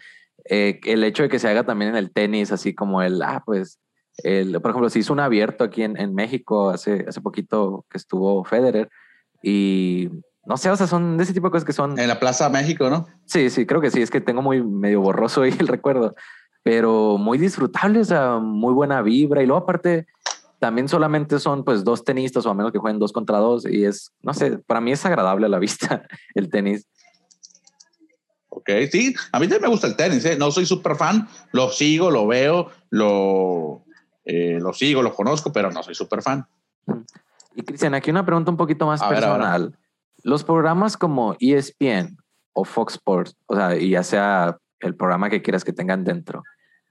[0.47, 3.43] Eh, el hecho de que se haga también en el tenis, así como el, ah,
[3.45, 3.79] pues
[4.19, 7.99] el, por ejemplo, se hizo un abierto aquí en, en, México hace, hace poquito que
[7.99, 8.89] estuvo Federer
[9.43, 10.09] y
[10.47, 11.99] no sé, o sea, son de ese tipo de cosas que son...
[11.99, 13.07] En la Plaza México, ¿no?
[13.25, 16.15] Sí, sí, creo que sí, es que tengo muy medio borroso ahí el recuerdo,
[16.63, 20.07] pero muy disfrutable, o sea, muy buena vibra y luego aparte
[20.59, 23.85] también solamente son pues dos tenistas o a menos que jueguen dos contra dos y
[23.85, 26.87] es, no sé, para mí es agradable a la vista el tenis.
[28.49, 30.37] Ok, sí, a mí también me gusta el tenis, ¿eh?
[30.39, 33.84] no soy súper fan, lo sigo, lo veo, lo,
[34.25, 36.47] eh, lo sigo, lo conozco, pero no soy súper fan.
[37.55, 39.77] Y Cristian, aquí una pregunta un poquito más personal.
[40.23, 42.17] Los programas como ESPN
[42.53, 46.43] o Fox Sports, o sea, y ya sea el programa que quieras que tengan dentro,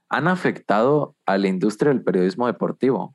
[0.08, 3.14] ¿han afectado a la industria del periodismo deportivo?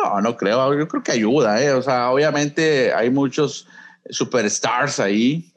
[0.00, 0.78] No, no creo.
[0.78, 1.62] Yo creo que ayuda.
[1.62, 1.72] ¿eh?
[1.72, 3.66] O sea, obviamente hay muchos
[4.08, 5.52] superstars ahí.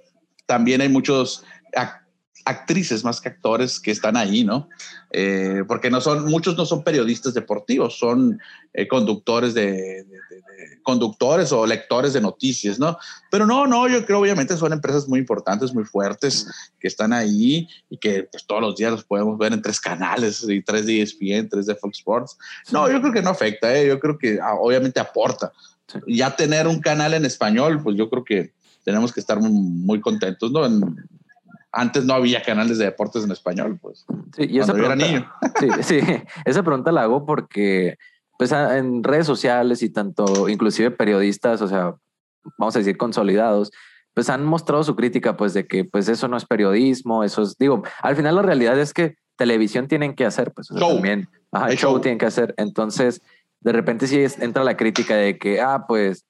[0.46, 1.46] También hay muchos
[2.46, 4.70] actrices más que actores que están ahí, ¿no?
[5.12, 8.40] Eh, porque no son, muchos no son periodistas deportivos, son
[8.74, 10.06] eh, conductores de,
[10.84, 12.98] conductores o lectores de noticias, ¿no?
[13.32, 16.48] Pero no, no, yo creo obviamente son empresas muy importantes, muy fuertes,
[16.80, 20.46] que están ahí y que pues, todos los días los podemos ver en tres canales,
[20.48, 22.38] y tres de ESPN, tres de Fox Sports.
[22.72, 23.88] No, yo creo que no afecta, ¿eh?
[23.88, 25.52] yo creo que ah, obviamente aporta.
[26.08, 28.54] Ya tener un canal en español, pues yo creo que
[28.84, 30.66] tenemos que estar muy, muy contentos, ¿no?
[30.66, 30.96] En,
[31.76, 34.06] antes no había canales de deportes en español, pues.
[34.36, 35.32] Sí, y esa pregunta, niño.
[35.60, 36.00] Sí, sí,
[36.46, 37.98] esa pregunta la hago porque
[38.38, 41.96] pues en redes sociales y tanto, inclusive periodistas, o sea,
[42.58, 43.72] vamos a decir consolidados,
[44.14, 47.58] pues han mostrado su crítica, pues de que pues eso no es periodismo, eso es,
[47.58, 51.78] digo, al final la realidad es que televisión tienen que hacer, pues también, ajá, el
[51.78, 53.22] show tienen que hacer, entonces
[53.62, 56.26] de repente sí entra la crítica de que, ah, pues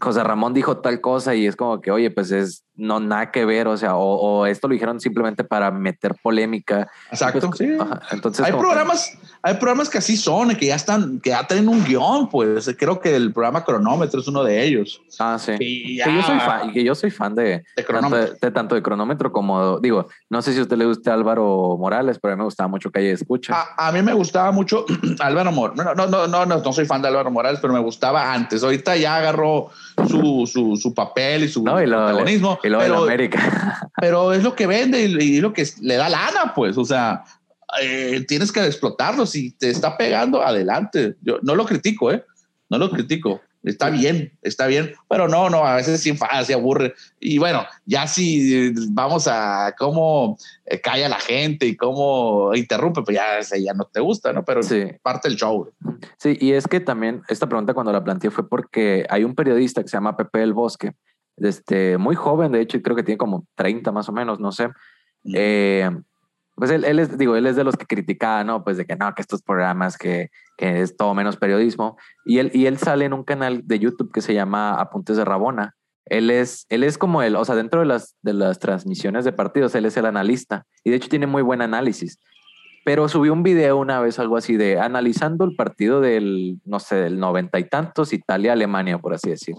[0.00, 3.44] José Ramón dijo tal cosa y es como que, oye, pues es no nada que
[3.44, 6.90] ver, o sea, o, esto lo dijeron simplemente para meter polémica.
[7.10, 7.68] Exacto, pues, sí.
[8.10, 11.84] Entonces, hay programas, hay programas que así son, que ya están, que ya tienen un
[11.84, 15.00] guion, pues creo que el programa Cronómetro es uno de ellos.
[15.18, 15.52] Ah, sí.
[15.58, 17.64] Que, yo soy fan, que yo soy fan de,
[18.52, 22.32] tanto de, cronómetro como, digo, no sé si a usted le guste Álvaro Morales, pero
[22.32, 23.54] a mí me gustaba mucho Calle Escucha.
[23.76, 24.84] A, mí me gustaba mucho
[25.20, 25.84] Álvaro Morales.
[25.84, 28.64] No, no, no, no, no, no soy fan de Álvaro Morales, pero me gustaba antes.
[28.64, 29.70] Ahorita ya agarró
[30.08, 32.58] su, su, su papel y su no, y protagonismo.
[32.64, 33.90] Y lo pero, de América.
[34.00, 36.76] pero es lo que vende y, lo que le da lana, pues.
[36.78, 37.24] O sea,
[37.80, 39.26] eh, tienes que explotarlo.
[39.26, 41.16] Si te está pegando, adelante.
[41.22, 42.24] Yo no lo critico, ¿eh?
[42.70, 43.40] No lo critico.
[43.64, 46.94] Está bien, está bien, pero no, no, a veces sí enfada, se aburre.
[47.18, 53.16] Y bueno, ya si vamos a cómo eh, calla la gente y cómo interrumpe, pues
[53.16, 54.44] ya, ya no te gusta, ¿no?
[54.44, 54.84] Pero sí.
[55.02, 55.72] parte del show.
[56.18, 59.82] Sí, y es que también esta pregunta cuando la planteé fue porque hay un periodista
[59.82, 60.92] que se llama Pepe del Bosque,
[61.36, 64.70] este, muy joven, de hecho, creo que tiene como 30 más o menos, no sé.
[65.34, 65.90] Eh,
[66.56, 68.62] pues él, él, es, digo, él es de los que criticaba, ¿no?
[68.62, 71.96] Pues de que no, que estos programas, que, que es todo menos periodismo.
[72.24, 75.24] Y él, y él sale en un canal de YouTube que se llama Apuntes de
[75.24, 75.74] Rabona.
[76.06, 79.32] Él es, él es como él, o sea, dentro de las, de las transmisiones de
[79.32, 80.66] partidos, él es el analista.
[80.84, 82.18] Y de hecho tiene muy buen análisis
[82.84, 86.96] pero subió un video una vez, algo así, de analizando el partido del, no sé,
[86.96, 89.54] del noventa y tantos, Italia-Alemania, por así decir.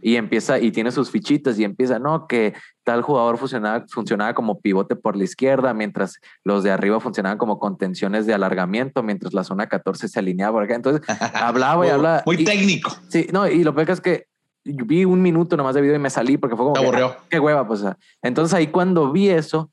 [0.00, 4.60] Y empieza, y tiene sus fichitas y empieza, no, que tal jugador funcionaba, funcionaba como
[4.60, 9.42] pivote por la izquierda, mientras los de arriba funcionaban como contenciones de alargamiento, mientras la
[9.42, 10.76] zona 14 se alineaba por acá.
[10.76, 11.02] Entonces,
[11.34, 12.22] hablaba y hablaba.
[12.24, 12.96] Muy técnico.
[13.08, 14.26] Sí, no, y lo peor es que
[14.64, 16.76] vi un minuto nomás de video y me salí porque fue como...
[16.76, 17.16] aburrió.
[17.18, 17.84] Ah, qué hueva, pues.
[18.22, 19.72] Entonces ahí cuando vi eso,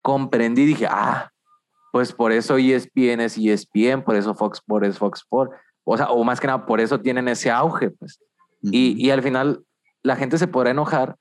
[0.00, 1.32] comprendí, dije, ah,
[1.96, 6.10] pues por eso ESPN es ESPN, por eso Fox Sports es Fox Sports, o sea,
[6.10, 8.20] o más que nada por eso tienen ese auge, pues.
[8.60, 9.64] y, y, al final
[10.02, 11.16] la gente se podrá enojar,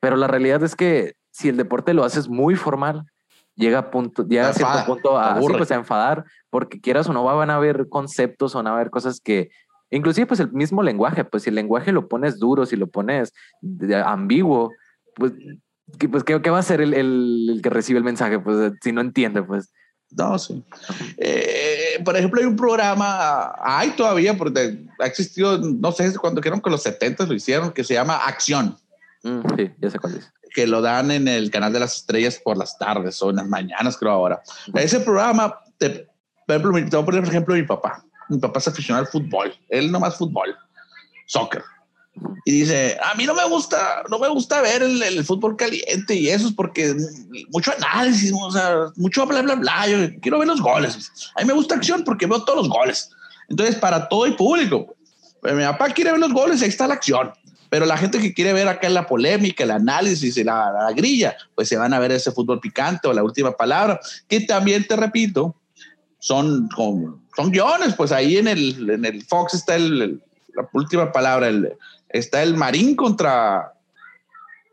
[0.00, 3.04] pero la realidad es que si el deporte lo haces muy formal,
[3.54, 7.22] llega a punto, llega a cierto punto a, pues, a enfadar, porque quieras o no
[7.22, 9.50] van a haber conceptos o van a haber cosas que,
[9.90, 13.34] inclusive pues el mismo lenguaje, pues si el lenguaje lo pones duro, si lo pones
[14.06, 14.70] ambiguo,
[15.16, 15.34] pues,
[16.10, 18.38] pues ¿qué, ¿qué, va a ser el, el, el, que recibe el mensaje?
[18.38, 19.70] Pues si no entiende, pues
[20.16, 20.62] no, sí.
[21.16, 26.60] Eh, por ejemplo, hay un programa, hay todavía, porque ha existido, no sé cuándo, creo
[26.60, 28.76] que los 70 lo hicieron, que se llama Acción.
[29.22, 30.32] Mm, sí, ya sé cuál es.
[30.54, 33.46] Que lo dan en el canal de las estrellas por las tardes o en las
[33.46, 34.42] mañanas, creo ahora.
[34.74, 36.08] Ese programa, te,
[36.46, 38.04] por ejemplo, te voy a poner el ejemplo mi papá.
[38.28, 39.52] Mi papá es aficionado al fútbol.
[39.68, 40.56] Él nomás fútbol,
[41.26, 41.62] soccer
[42.44, 46.28] y dice, a mí no me gusta, no me gusta ver el, fútbol caliente y
[46.28, 46.94] eso es porque
[47.50, 51.10] mucho análisis, o sea, mucho bla, bla, bla, yo quiero ver los goles.
[51.36, 53.10] A mí me gusta acción porque veo todos los goles.
[53.48, 54.94] Entonces, para todo el público,
[55.40, 57.32] pues, mi papá quiere ver los goles, ahí está la acción.
[57.70, 61.68] Pero la gente que quiere ver acá la polémica, el análisis y la, grilla, pues
[61.68, 63.98] se van a ver ese fútbol picante o la última palabra,
[64.28, 65.56] que también te repito,
[66.18, 70.22] son, son guiones, pues ahí en el, en el Fox está el,
[70.54, 71.72] la última palabra, el,
[72.14, 73.74] está el Marín contra,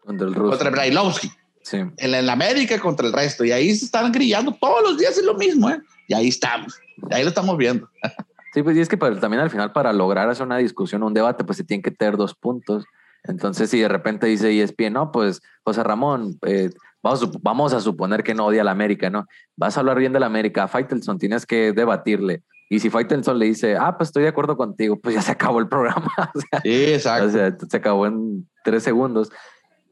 [0.06, 1.32] contra el Contra Brailovsky.
[1.64, 1.78] Sí.
[1.98, 3.44] En, la América contra el resto.
[3.44, 5.82] Y ahí se están grillando todos los días, es lo mismo, ¿eh?
[6.08, 6.80] Y ahí estamos.
[7.10, 7.90] Y ahí lo estamos viendo.
[8.54, 11.44] Sí, pues y es que también al final para lograr hacer una discusión, un debate,
[11.44, 12.84] pues se tienen que tener dos puntos.
[13.24, 16.70] Entonces, si de repente dice ESPN, no, pues José Ramón, eh,
[17.02, 19.26] vamos, a, vamos a suponer que no odia a la América, ¿no?
[19.56, 22.44] Vas a hablar bien de la América, Faitelson, tienes que debatirle.
[22.72, 25.60] Y si Faitelson le dice, ah, pues estoy de acuerdo contigo, pues ya se acabó
[25.60, 26.10] el programa.
[26.64, 27.28] sí, exacto.
[27.28, 29.30] O sea, se acabó en tres segundos.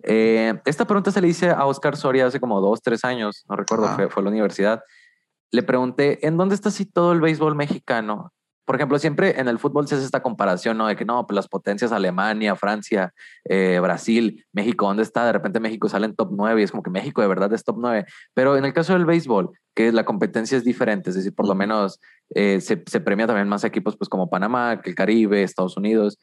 [0.02, 3.58] Eh, esta pregunta se le hice a Oscar Soria hace como dos, tres años, no
[3.58, 4.82] recuerdo, fue, fue a la universidad.
[5.52, 8.32] Le pregunté, ¿en dónde está así todo el béisbol mexicano?
[8.70, 10.86] Por ejemplo, siempre en el fútbol se hace esta comparación, ¿no?
[10.86, 15.26] De que no, pues las potencias Alemania, Francia, eh, Brasil, México, ¿dónde está?
[15.26, 17.64] De repente México sale en top 9 y es como que México de verdad es
[17.64, 18.06] top 9.
[18.36, 21.56] Pero en el caso del béisbol, que la competencia es diferente, es decir, por lo
[21.56, 22.00] menos
[22.36, 26.20] eh, se, premia también más equipos pues como Panamá, que el Caribe, Estados Unidos.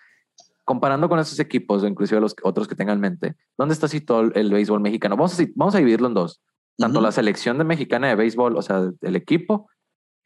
[0.64, 4.20] Comparando con esos equipos, o inclusive los otros que tengan en mente, ¿dónde está todo
[4.20, 5.16] el béisbol mexicano?
[5.16, 6.40] Vamos a, vamos a dividirlo en dos.
[6.78, 9.68] Tanto la selección de mexicana de béisbol, o sea, el equipo,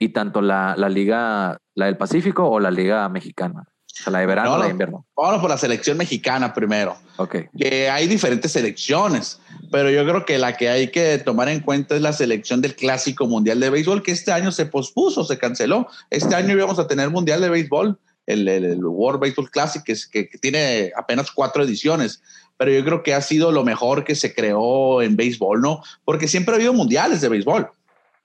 [0.01, 3.65] y tanto la, la liga, la del Pacífico o la liga mexicana.
[3.69, 5.05] O sea, la de verano o la de invierno.
[5.15, 6.97] Vamos por la selección mexicana primero.
[7.19, 7.37] Ok.
[7.57, 11.95] Que hay diferentes selecciones, pero yo creo que la que hay que tomar en cuenta
[11.97, 15.87] es la selección del Clásico Mundial de Béisbol, que este año se pospuso, se canceló.
[16.09, 20.31] Este año íbamos a tener Mundial de Béisbol, el, el, World Baseball Classic, que, que,
[20.31, 22.23] que, tiene apenas cuatro ediciones,
[22.57, 25.83] pero yo creo que ha sido lo mejor que se creó en béisbol, ¿no?
[26.05, 27.71] Porque siempre ha habido mundiales de béisbol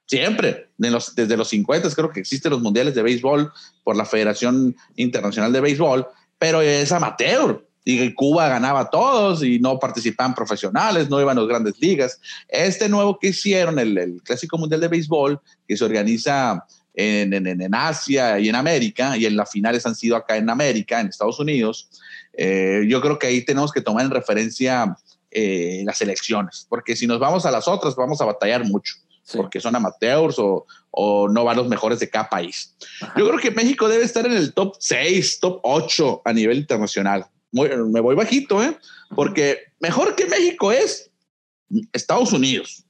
[0.06, 5.52] Siempre, desde los 50 creo que existen los mundiales de béisbol por la Federación Internacional
[5.52, 6.06] de Béisbol,
[6.38, 7.66] pero es amateur.
[7.84, 12.20] Y Cuba ganaba todos y no participaban profesionales, no iban a las grandes ligas.
[12.48, 16.64] Este nuevo que hicieron, el, Clásico Mundial de Béisbol, que se organiza
[16.94, 21.00] en, en, Asia y en América, y en las finales han sido acá en América,
[21.00, 21.88] en Estados Unidos,
[22.32, 24.96] eh, yo creo que ahí tenemos que tomar en referencia
[25.30, 28.94] eh, las elecciones, porque si nos vamos a las otras, vamos a batallar mucho
[29.34, 32.76] porque son amateurs o, o, no van los mejores de cada país.
[33.16, 37.26] Yo creo que México debe estar en el top 6, top 8 a nivel internacional.
[37.52, 38.76] me voy bajito, ¿eh?
[39.14, 41.10] Porque mejor que México es
[41.92, 42.84] Estados Unidos.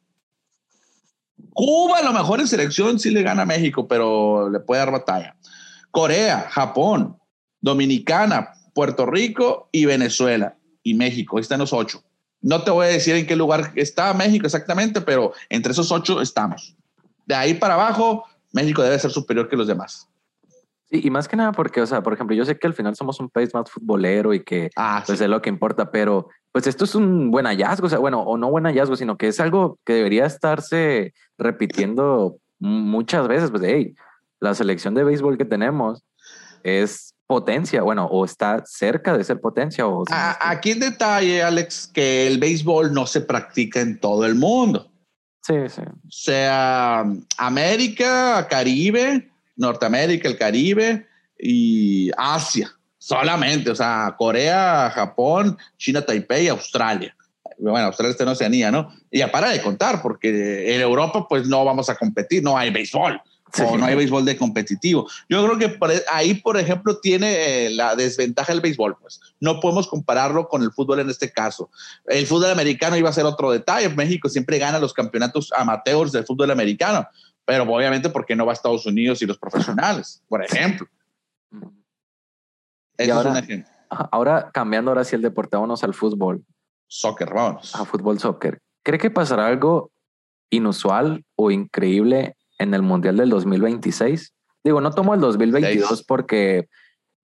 [1.53, 4.93] Cuba a lo mejor en selección sí le gana a México, pero le puede dar
[4.93, 5.37] batalla.
[5.91, 7.19] Corea, Japón,
[7.61, 11.37] Dominicana, Puerto Rico y Venezuela y México.
[11.37, 12.03] Ahí están los ocho.
[12.43, 16.21] No te voy a decir en qué lugar está México exactamente, pero entre esos ocho
[16.21, 16.77] estamos.
[17.25, 20.09] De ahí para abajo, México debe ser superior que los demás.
[20.91, 22.95] Sí, y más que nada porque, o sea, por ejemplo, yo sé que al final
[22.95, 26.69] somos un país más futbolero y que ah, pues es lo que importa, pero pues
[26.69, 29.41] esto es un buen hallazgo, o sea, bueno, o no buen hallazgo, sino que es
[29.41, 33.95] algo que debería estarse repitiendo muchas veces, pues, hey,
[34.39, 36.05] la selección de béisbol que tenemos
[36.63, 39.87] es potencia, bueno, o está cerca de ser potencia.
[39.87, 44.91] O Aquí en detalle, Alex, que el béisbol no se practica en todo el mundo.
[45.43, 45.83] Sí, sí.
[45.83, 47.05] O sea,
[47.37, 51.07] América, Caribe, Norteamérica, el Caribe
[51.39, 57.17] y Asia, solamente, o sea, Corea, Japón, China, Taipei, Australia.
[57.59, 58.93] Bueno, Australia está en Oceanía, ¿no?
[59.11, 62.71] Y ya para de contar, porque en Europa pues no vamos a competir, no hay
[62.71, 63.21] béisbol.
[63.65, 65.09] O no hay béisbol de competitivo.
[65.29, 65.79] Yo creo que
[66.11, 68.97] ahí, por ejemplo, tiene eh, la desventaja del béisbol.
[69.01, 71.71] Pues no podemos compararlo con el fútbol en este caso.
[72.07, 73.89] El fútbol americano iba a ser otro detalle.
[73.89, 77.07] México siempre gana los campeonatos amateurs del fútbol americano,
[77.45, 80.87] pero obviamente porque no va a Estados Unidos y los profesionales, por ejemplo.
[83.11, 83.45] ahora,
[83.89, 86.45] Ahora, cambiando ahora sí el deporte, vámonos al fútbol.
[86.89, 87.75] Soccer, vamos.
[87.75, 88.61] A fútbol, soccer.
[88.83, 89.91] ¿Cree que pasará algo
[90.51, 94.35] inusual o increíble en el Mundial del 2026?
[94.65, 96.69] Digo, no tomo el 2022 porque,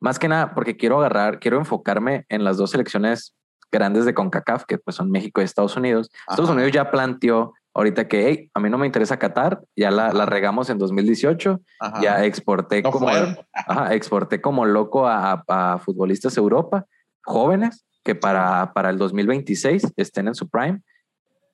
[0.00, 3.34] más que nada, porque quiero agarrar, quiero enfocarme en las dos selecciones
[3.70, 6.10] grandes de CONCACAF, que pues son México y Estados Unidos.
[6.28, 10.12] Estados Unidos ya planteó ahorita que hey, a mí no me interesa Qatar, ya la,
[10.12, 11.60] la regamos en 2018,
[12.00, 13.08] ya exporté, como,
[13.90, 16.86] exporté como loco a, a, futbolistas Europa,
[17.24, 20.80] jóvenes, que para, para el 2026 estén en su prime.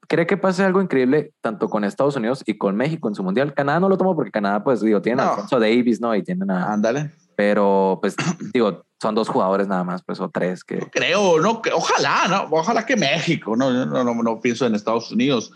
[0.09, 3.53] ¿Cree que pase algo increíble tanto con Estados Unidos y con México en su mundial?
[3.53, 6.15] Canadá no lo tomo porque Canadá, pues digo, tiene a Alfonso Davis, ¿no?
[6.15, 6.73] Y tienen a...
[6.73, 7.13] Ándale.
[7.37, 8.17] Pero, pues,
[8.55, 10.79] digo, son dos jugadores nada más, pues, o tres que...
[10.91, 12.49] Creo, no, ojalá, ¿no?
[12.51, 15.53] Ojalá que México, no, no, no, no pienso en Estados Unidos.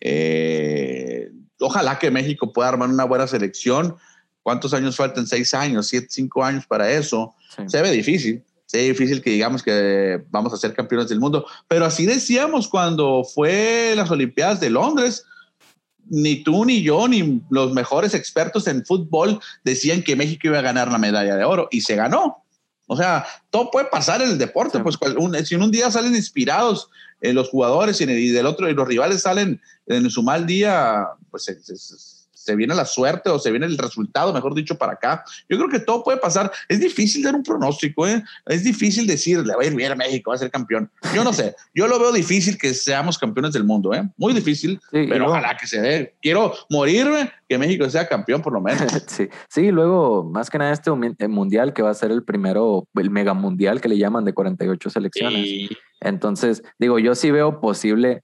[0.00, 3.96] Eh, ojalá que México pueda armar una buena selección.
[4.40, 5.26] ¿Cuántos años faltan?
[5.26, 7.34] Seis años, siete, cinco años para eso.
[7.66, 8.44] Se ve difícil.
[8.66, 11.46] Se ve difícil que digamos que vamos a ser campeones del mundo.
[11.68, 15.24] Pero así decíamos cuando fue las Olimpiadas de Londres.
[16.08, 20.62] Ni tú, ni yo, ni los mejores expertos en fútbol decían que México iba a
[20.62, 22.44] ganar la medalla de oro y se ganó.
[22.86, 24.78] O sea, todo puede pasar en el deporte.
[24.80, 24.96] Pues
[25.44, 26.88] si en un día salen inspirados
[27.20, 31.44] eh, los jugadores y, del otro y los rivales salen en su mal día, pues
[31.44, 31.56] se,
[32.54, 35.24] viene la suerte o se viene el resultado, mejor dicho, para acá.
[35.48, 36.52] Yo creo que todo puede pasar.
[36.68, 38.22] Es difícil dar un pronóstico, ¿eh?
[38.46, 40.90] es difícil decir, le va a ir bien a México, va a ser campeón.
[41.14, 44.08] Yo no sé, yo lo veo difícil que seamos campeones del mundo, ¿eh?
[44.16, 46.14] muy difícil, pero ojalá que se dé.
[46.20, 48.86] Quiero morirme que México sea campeón por lo menos.
[49.06, 52.86] sí, sí, luego más que nada este eh, mundial que va a ser el primero,
[52.94, 55.70] el mega mundial que le llaman de 48 selecciones.
[56.00, 58.22] Entonces, digo, yo sí veo posible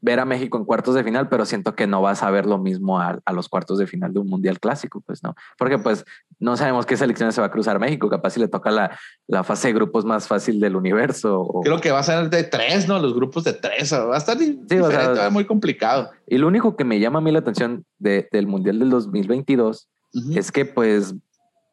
[0.00, 2.58] ver a México en cuartos de final, pero siento que no vas a ver lo
[2.58, 6.04] mismo a, los cuartos de final de un mundial clásico, pues no, porque pues
[6.38, 9.44] no sabemos qué selecciones se va a cruzar México, capaz si le toca la, la
[9.44, 11.48] fase de grupos más fácil del universo.
[11.62, 12.98] Creo que va a ser de tres, ¿no?
[12.98, 14.60] Los grupos de tres, va a estar sí,
[15.30, 16.10] muy complicado.
[16.26, 19.88] Y lo único que me llama a mí la atención del mundial del 2022
[20.34, 21.14] es que pues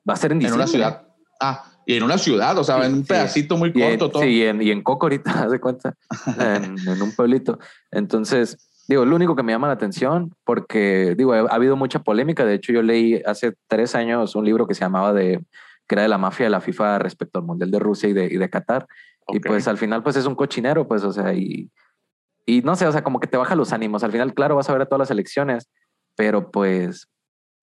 [0.07, 1.07] va a ser en, en una ciudad.
[1.39, 4.23] Ah, y en una ciudad, o sea, en un pedacito muy corto todo.
[4.23, 5.95] Sí, y en, Coco ahorita, haz de cuenta,
[6.37, 7.59] en, un pueblito.
[7.91, 12.45] Entonces, digo, lo único que me llama la atención, porque, digo, ha, habido mucha polémica.
[12.45, 15.43] De hecho, yo leí hace tres años un libro que se llamaba de,
[15.87, 18.25] que era de la mafia de la FIFA respecto al Mundial de Rusia y de,
[18.25, 18.87] y de Qatar.
[19.27, 21.71] Y pues al final, pues es un cochinero, pues, o sea, y,
[22.45, 24.03] y no sé, o sea, como que te baja los ánimos.
[24.03, 25.69] Al final, claro, vas a ver a todas las elecciones,
[26.15, 27.07] pero pues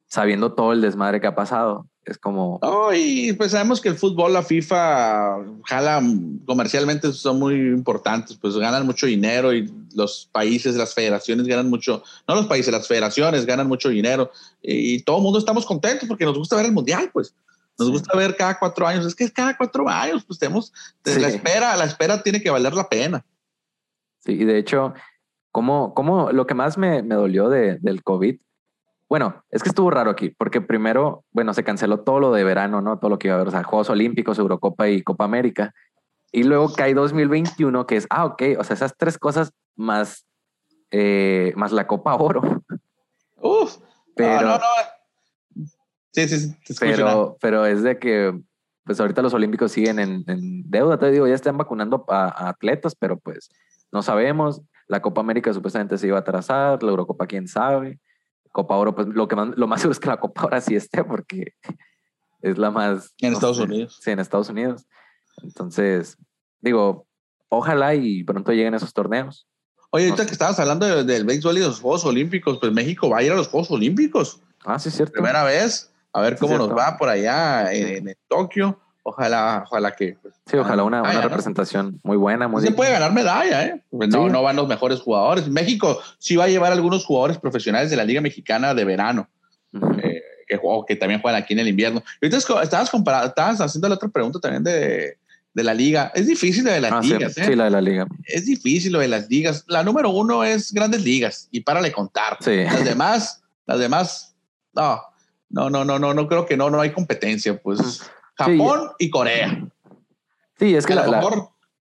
[0.09, 2.59] sabiendo todo el desmadre que ha pasado, es como...
[2.63, 6.03] Oh, y pues sabemos que el fútbol, la FIFA, jala
[6.47, 12.03] comercialmente, son muy importantes, pues ganan mucho dinero y los países, las federaciones ganan mucho,
[12.27, 14.31] no los países, las federaciones ganan mucho dinero
[14.63, 17.35] y todo el mundo estamos contentos porque nos gusta ver el mundial, pues.
[17.79, 20.73] Nos gusta ver cada cuatro años, es que es cada cuatro años, pues tenemos,
[21.05, 23.25] la espera, la espera tiene que valer la pena.
[24.25, 24.95] Sí, y de hecho,
[25.53, 28.37] como, como lo que más me, me dolió de, del COVID
[29.09, 32.81] bueno, es que estuvo raro aquí, porque primero, bueno, se canceló todo lo de verano,
[32.83, 32.99] ¿no?
[32.99, 35.75] Todo lo que iba a haber, o sea, Juegos Olímpicos, Eurocopa y Copa América.
[36.31, 40.27] Y luego cae 2021, que es, ah, ok, o sea, esas tres cosas más,
[40.91, 42.43] eh, más la Copa Oro.
[43.41, 43.79] Uf,
[44.15, 44.65] pero, no, no,
[46.13, 48.39] Sí, sí, sí pero, pero es de que,
[48.85, 52.95] pues ahorita los Olímpicos siguen en, en deuda, te digo, ya están vacunando a, atletas,
[52.95, 53.49] pero pues
[53.93, 54.63] no sabemos.
[54.87, 58.01] La Copa América supuestamente se iba a atrasar, la Eurocopa quién sabe.
[58.59, 60.75] Copa Oro, pues lo que más, lo más seguro es que la Copa ahora sí
[60.75, 61.55] esté porque
[62.43, 63.15] es la más...
[63.19, 64.01] En Estados Unidos.
[64.03, 64.85] Sí, en Estados Unidos.
[65.45, 66.17] Entonces,
[66.61, 67.07] digo,
[67.49, 69.47] ojalá y pronto lleguen esos torneos.
[69.91, 73.23] Oye, ahorita que estabas hablando del béisbol y los Juegos Olímpicos, pues México va a
[73.23, 74.41] ir a los Juegos Olímpicos.
[74.65, 75.13] Ah, sí, es cierto.
[75.13, 75.93] Primera vez.
[76.13, 78.81] A ver cómo nos va por allá en, Tokio.
[79.09, 80.17] Ojalá, ojalá que.
[80.21, 82.47] Pues, sí, ojalá una, una representación muy buena.
[82.47, 83.83] Muy se puede ganar medalla, ¿eh?
[83.91, 85.49] Pues no, no van los mejores jugadores.
[85.49, 89.29] México sí va a llevar algunos jugadores profesionales de la Liga Mexicana de verano.
[89.73, 92.03] Eh, que, que, también juegan aquí en el invierno.
[92.21, 95.17] Ahorita estabas, estabas haciendo la otra pregunta también de,
[95.55, 96.13] de la liga.
[96.15, 97.33] Es difícil lo de las ah, ligas.
[97.33, 97.57] Sí, ¿eh?
[97.57, 98.07] la de la liga.
[98.25, 99.65] Es difícil lo de las ligas.
[99.69, 102.37] La número uno es grandes ligas y para le contar.
[102.45, 104.37] Las demás, las demás,
[104.75, 105.01] no,
[105.49, 107.59] no, no, no, no, no creo que no, no hay competencia.
[107.59, 108.03] Pues
[108.39, 109.69] Japón y Corea.
[110.59, 111.07] Sí, es que la,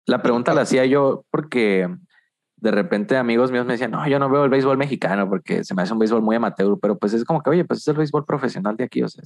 [0.06, 1.90] la, pregunta la hacía yo porque
[2.62, 5.74] de repente amigos míos me decían, no, yo no veo el béisbol mexicano porque se
[5.74, 7.96] me hace un béisbol muy amateur, pero pues es como que, oye, pues es el
[7.96, 9.24] béisbol profesional de aquí, o sea.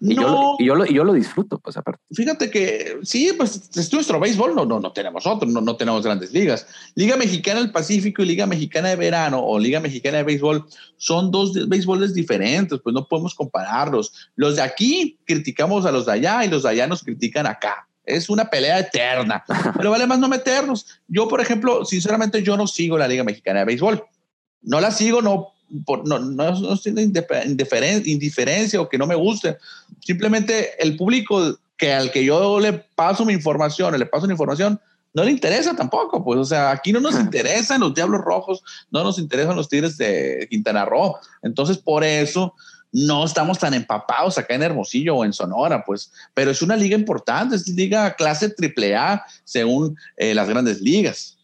[0.00, 2.00] Y, yo, y, yo, lo, y yo lo disfruto, pues aparte.
[2.12, 6.04] Fíjate que sí, pues es nuestro béisbol, no, no, no tenemos otro, no, no tenemos
[6.04, 6.66] grandes ligas.
[6.94, 10.64] Liga Mexicana del Pacífico y Liga Mexicana de Verano o Liga Mexicana de Béisbol
[10.96, 14.30] son dos béisboles diferentes, pues no podemos compararlos.
[14.36, 17.85] Los de aquí criticamos a los de allá y los de allá nos critican acá.
[18.06, 19.44] Es una pelea eterna,
[19.76, 20.86] pero vale más no meternos.
[21.08, 24.02] Yo, por ejemplo, sinceramente, yo no sigo la Liga Mexicana de Béisbol.
[24.62, 25.52] No la sigo, no,
[25.84, 26.76] por, no, no, no
[28.06, 29.58] indiferencia o que no me guste.
[30.00, 34.80] Simplemente el público que al que yo le paso mi información, le paso la información,
[35.12, 36.22] no le interesa tampoco.
[36.22, 39.96] Pues, o sea, aquí no nos interesan los Diablos Rojos, no nos interesan los Tigres
[39.96, 41.16] de Quintana Roo.
[41.42, 42.54] Entonces, por eso
[42.92, 46.96] no estamos tan empapados acá en Hermosillo o en Sonora, pues, pero es una liga
[46.96, 51.38] importante, es liga clase AAA según eh, las grandes ligas.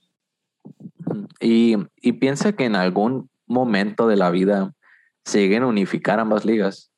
[1.41, 4.73] Y, y, piensa que en algún momento de la vida
[5.25, 6.91] se lleguen a unificar ambas ligas.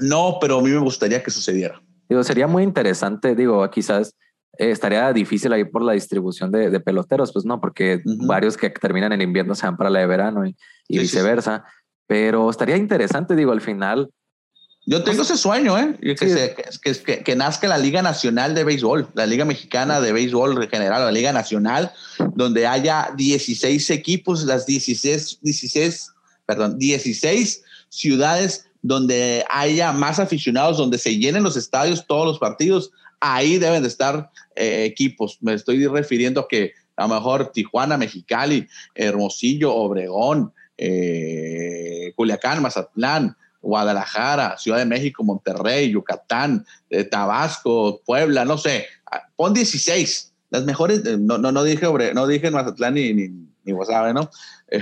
[0.00, 1.80] No, pero a mí me gustaría que sucediera.
[2.08, 4.14] Digo, sería muy interesante, digo, quizás
[4.58, 9.12] eh, estaría difícil ahí por la distribución de, peloteros, pues no, porque varios que terminan
[9.12, 10.54] en invierno se van para la de verano y,
[10.88, 11.64] viceversa.
[12.06, 14.10] Pero estaría interesante, digo, al final.
[14.86, 15.96] Yo tengo ese sueño, ¿eh?
[16.00, 21.12] Que, que, nazca la Liga Nacional de Béisbol, la Liga Mexicana de Béisbol general, la
[21.12, 21.90] Liga Nacional,
[22.34, 26.12] donde haya 16 equipos, las 16, 16,
[26.44, 32.90] perdón, 16 ciudades donde haya más aficionados, donde se llenen los estadios, todos los partidos,
[33.18, 35.38] ahí deben de estar eh, equipos.
[35.40, 43.36] Me estoy refiriendo a que a lo mejor Tijuana, Mexicali, Hermosillo, Obregón, eh, Culiacán, Mazatlán,
[43.60, 50.64] Guadalajara, Ciudad de México, Monterrey, Yucatán, eh, Tabasco, Puebla, no sé, ah, pon 16, las
[50.64, 54.30] mejores, eh, no, no, no dije no dije Mazatlán ni, ni, ni ¿no?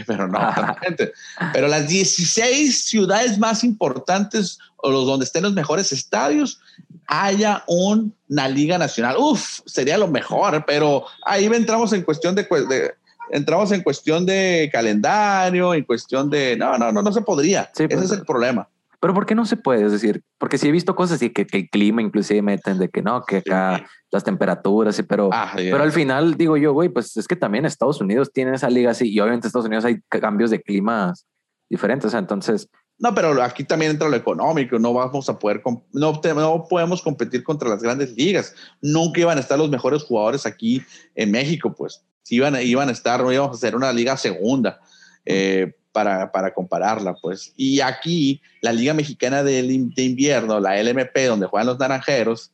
[0.06, 0.38] pero no,
[1.52, 6.60] pero las 16 ciudades más importantes o los donde estén los mejores estadios,
[7.06, 9.16] haya una liga nacional.
[9.18, 12.94] Uf, sería lo mejor, pero ahí entramos en cuestión de, de
[13.30, 17.70] entramos en cuestión de calendario, en cuestión de, no, no, no, no se podría.
[17.74, 18.68] Ese pues, es el problema.
[19.02, 19.84] Pero ¿por qué no se puede?
[19.84, 23.02] Es decir, porque sí he visto cosas así que, el clima inclusive meten de que
[23.02, 27.16] no, que acá las temperaturas, sí, pero, ah, pero al final digo yo, güey, pues
[27.16, 30.50] es que también Estados Unidos tiene esa liga así y obviamente Estados Unidos hay cambios
[30.50, 31.26] de climas
[31.68, 32.68] diferentes, o sea, entonces...
[32.96, 35.60] No, pero aquí también entra lo económico, no vamos a poder,
[35.92, 40.46] no, no podemos competir contra las grandes ligas, nunca iban a estar los mejores jugadores
[40.46, 40.80] aquí
[41.16, 44.80] en México, pues iban, iban a estar, íbamos a hacer una liga segunda
[45.24, 47.52] eh, para, para, compararla, pues.
[47.56, 52.50] Y aquí, la Liga Mexicana de, de Invierno, la LMP, donde juegan los naranjeros,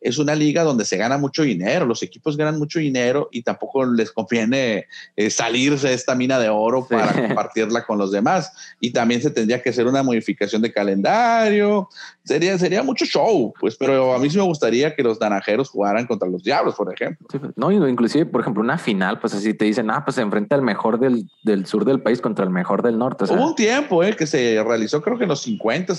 [0.00, 3.84] es una liga donde se gana mucho dinero, los equipos ganan mucho dinero y tampoco
[3.84, 4.86] les conviene
[5.16, 8.52] eh, salirse de esta mina de oro para compartirla con los demás.
[8.80, 11.88] Y también se tendría que hacer una modificación de calendario,
[12.24, 16.06] sería, sería mucho show, pues, pero a mí sí me gustaría que los naranjeros jugaran
[16.06, 17.26] contra los diablos, por ejemplo.
[17.28, 20.56] Pues, no, inclusive, por ejemplo, una final, pues así te dicen, ah, pues se enfrenta
[20.56, 23.24] el mejor del, del sur del país contra el mejor del norte.
[23.24, 25.94] hubo un tiempo eh, que se realizó, creo que en los 50,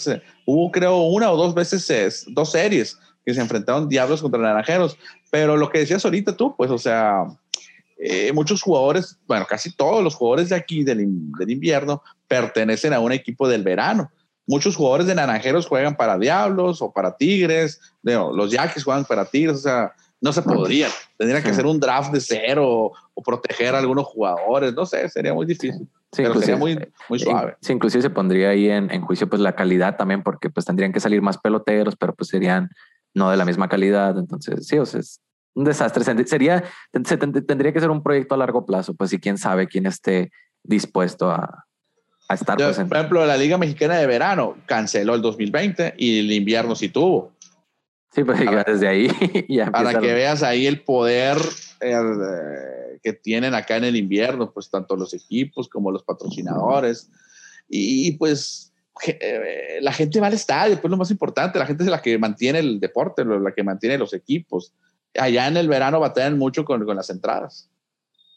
[0.45, 4.97] hubo creo una o dos veces, dos series que se enfrentaron Diablos contra Naranjeros.
[5.29, 7.25] Pero lo que decías ahorita tú, pues, o sea,
[8.03, 13.11] eh, muchos jugadores, bueno, casi todos los jugadores de aquí del, invierno pertenecen a un
[13.11, 14.11] equipo del verano.
[14.47, 19.57] Muchos jugadores de Naranjeros juegan para Diablos o para Tigres, los Yaquis juegan para Tigres,
[19.57, 20.87] o sea, no se podría.
[21.15, 25.35] Tendría que hacer un draft de cero o, proteger a algunos jugadores, no sé, sería
[25.35, 25.87] muy difícil.
[26.11, 27.55] Sí, pero sería muy, muy suave.
[27.61, 30.91] Sí, inclusive se pondría ahí en, en, juicio pues la calidad también, porque pues tendrían
[30.91, 32.71] que salir más peloteros, pero pues serían
[33.13, 34.17] no de la misma calidad.
[34.17, 35.19] Entonces, sí, o sea, es
[35.53, 36.03] un desastre.
[36.25, 40.31] Sería, tendría que ser un proyecto a largo plazo, pues, y quién sabe quién esté
[40.63, 41.65] dispuesto a,
[42.29, 42.89] a estar Yo, presente.
[42.89, 47.31] Por ejemplo, la Liga Mexicana de Verano canceló el 2020 y el invierno sí tuvo.
[48.13, 49.07] Sí, pues Para- desde ahí
[49.49, 51.37] ya Para que veas ahí el poder
[51.79, 57.09] eh, que tienen acá en el invierno, pues tanto los equipos como los patrocinadores.
[57.73, 58.70] Y, pues
[59.07, 62.17] eh, la gente va al estadio, pues lo más importante, la gente es la que
[62.17, 64.73] mantiene el deporte, la que mantiene los equipos.
[65.17, 67.69] Allá en el verano batallan mucho con, con las entradas.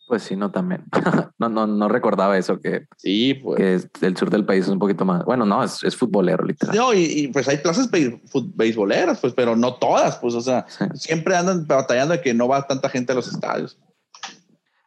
[0.07, 0.85] Pues sí, no también.
[1.39, 3.89] no, no, no recordaba eso, que, Sí, pues.
[3.99, 5.25] que el sur del país es un poquito más.
[5.25, 6.77] Bueno, no, es, es futbolero, literal.
[6.77, 10.85] No, y, y, pues hay plazas beisboleras, pues, pero no todas, pues, o sea, Sí.
[10.95, 13.79] siempre andan batallando de que no va tanta gente a los estadios.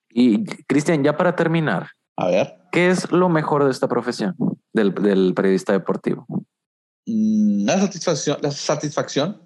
[0.09, 2.55] Y Cristian, ya para terminar, A ver.
[2.71, 4.35] ¿qué es lo mejor de esta profesión
[4.77, 6.25] del, periodista deportivo?
[7.05, 9.41] Mm, la satisfacción, la satisfacción,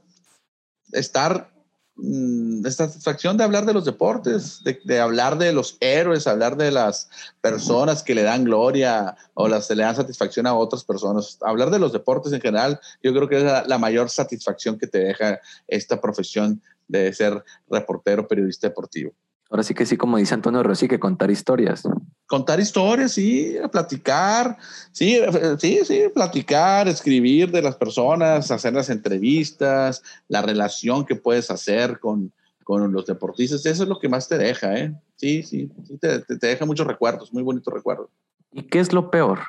[0.92, 1.52] estar,
[1.96, 6.58] mm, la satisfacción de hablar de los deportes, de, de hablar de los héroes, hablar
[6.58, 7.10] de las
[7.42, 11.38] personas que le dan gloria o las que le dan satisfacción a otras personas.
[11.42, 14.88] Hablar de los deportes en general, yo creo que es la, la mayor satisfacción que
[14.88, 19.14] te deja esta profesión de ser reportero, periodista deportivo.
[19.52, 21.84] Ahora sí que sí, como dice Antonio Rossi, que contar historias.
[22.26, 24.58] contar historias, sí, platicar,
[24.94, 25.20] sí,
[25.60, 32.00] sí, sí, platicar, escribir de las personas, hacer las entrevistas, la relación que puedes hacer
[32.00, 32.32] con,
[32.64, 34.96] con los deportistas, eso es lo que más te deja, ¿eh?
[35.18, 38.08] Sí, sí, sí te, te- te deja muchos recuerdos, muy bonitos recuerdos.
[38.54, 39.40] ¿Y qué es lo peor?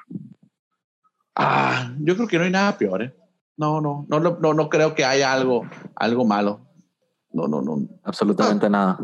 [1.37, 3.15] Ah, yo creo que no hay nada peor, ¿eh?
[3.57, 5.63] No, no, no, no, no, no creo que haya algo,
[5.95, 6.61] algo malo.
[7.33, 8.99] No, no, no, Absolutamente nada.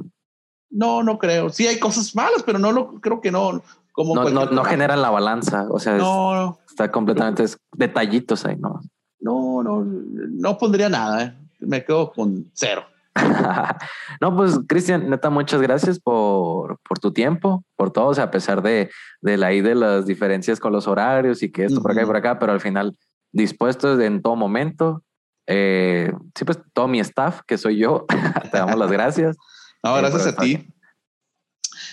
[0.71, 1.51] No, no creo.
[1.51, 3.63] Sí hay cosas malas, pero no lo creo que no.
[3.93, 5.67] Como No, no, no generan la balanza.
[5.71, 6.59] O sea, es- No, no.
[6.69, 8.81] está completamente es detallitos ahí, ¿no?
[9.21, 11.25] No, no, no pondría nada.
[11.25, 11.35] ¿eh?
[11.61, 12.85] Me quedo con cero.
[14.21, 18.31] no, pues Cristian, neta, muchas gracias por, por tu tiempo, por todo, o sea, a
[18.31, 18.91] pesar de,
[19.21, 22.07] de la ahí de las diferencias con los horarios y que esto por acá y
[22.07, 22.97] por acá, pero al final
[23.33, 25.03] dispuestos en todo momento.
[25.47, 28.05] Eh, sí, pues todo mi staff, que soy yo,
[28.53, 29.37] te damos las gracias.
[29.83, 30.67] No, Sí, gracias a ti.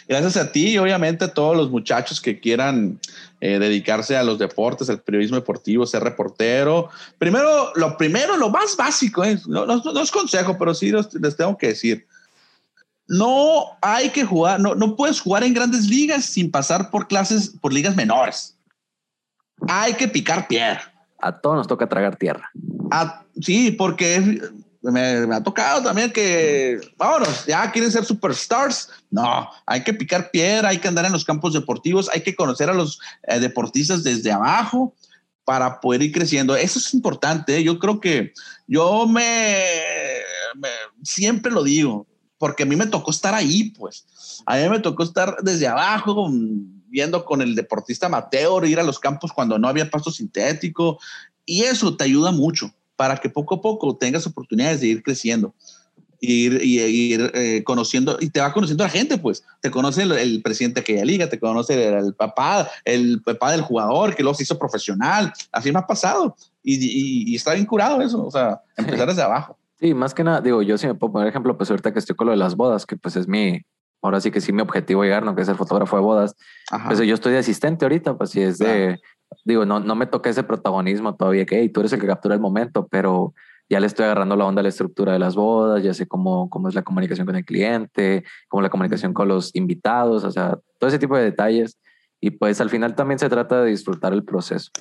[0.08, 3.00] Gracias a ti y obviamente a todos los muchachos que quieran
[3.42, 6.90] eh, dedicarse a los deportes, al periodismo deportivo, ser reportero.
[7.18, 9.40] Primero, lo primero, lo más básico, ¿eh?
[9.48, 12.08] no, no- no es consejo, pero sí los- les tengo que decir.
[13.08, 17.50] No hay que jugar, no, no puedes jugar en grandes ligas sin pasar por clases,
[17.62, 18.56] por ligas menores.
[19.68, 20.92] Hay que picar piedra.
[21.20, 22.50] A todos nos toca tragar tierra.
[22.92, 24.40] Ah, sí, porque
[24.92, 28.90] me, me ha tocado también que, vámonos, ya quieren ser superstars.
[29.10, 32.70] No, hay que picar piedra, hay que andar en los campos deportivos, hay que conocer
[32.70, 34.94] a los eh, deportistas desde abajo
[35.44, 36.56] para poder ir creciendo.
[36.56, 37.58] Eso es importante.
[37.58, 37.64] ¿eh?
[37.64, 38.34] Yo creo que
[38.68, 39.66] yo me,
[40.56, 40.70] me-
[41.04, 42.08] siempre lo digo,
[42.38, 44.06] porque a mí me tocó estar ahí, pues.
[44.46, 46.30] A mí me tocó estar desde abajo,
[46.88, 51.00] viendo con el deportista amateur, ir a los campos cuando no había pasto sintético,
[51.46, 55.54] y eso te ayuda mucho para que poco a poco tengas oportunidades de ir creciendo.
[56.22, 59.44] Ir, y ir eh, conociendo, y te va conociendo la gente, pues.
[59.62, 63.52] Te conoce el, el presidente de aquella liga, te conoce el, el papá, el papá
[63.52, 65.32] del jugador que luego se hizo profesional.
[65.52, 66.36] Así me ha pasado.
[66.64, 69.60] Y, y- y está bien curado eso, o sea, empezar desde abajo.
[69.80, 72.16] Sí, más que nada, digo, yo sí me puedo poner ejemplo, pues ahorita que estoy
[72.16, 73.62] con lo de las bodas, que pues es mi,
[74.02, 76.34] ahora sí que sí mi objetivo llegar, no que ser fotógrafo de bodas,
[76.72, 76.88] Ajá.
[76.88, 79.00] Pues yo estoy de asistente ahorita, pues si es de,
[79.44, 82.36] digo, no, no me toca ese protagonismo todavía, que hey, tú eres el que captura
[82.36, 83.34] el momento, pero
[83.70, 86.50] ya le estoy agarrando la onda a la estructura de las bodas, ya sé cómo,
[86.50, 90.60] cómo es la comunicación con el cliente, cómo la comunicación con los invitados, o sea,
[90.80, 91.78] todo ese tipo de detalles.
[92.22, 94.72] Y pues al final también se trata de disfrutar el proceso.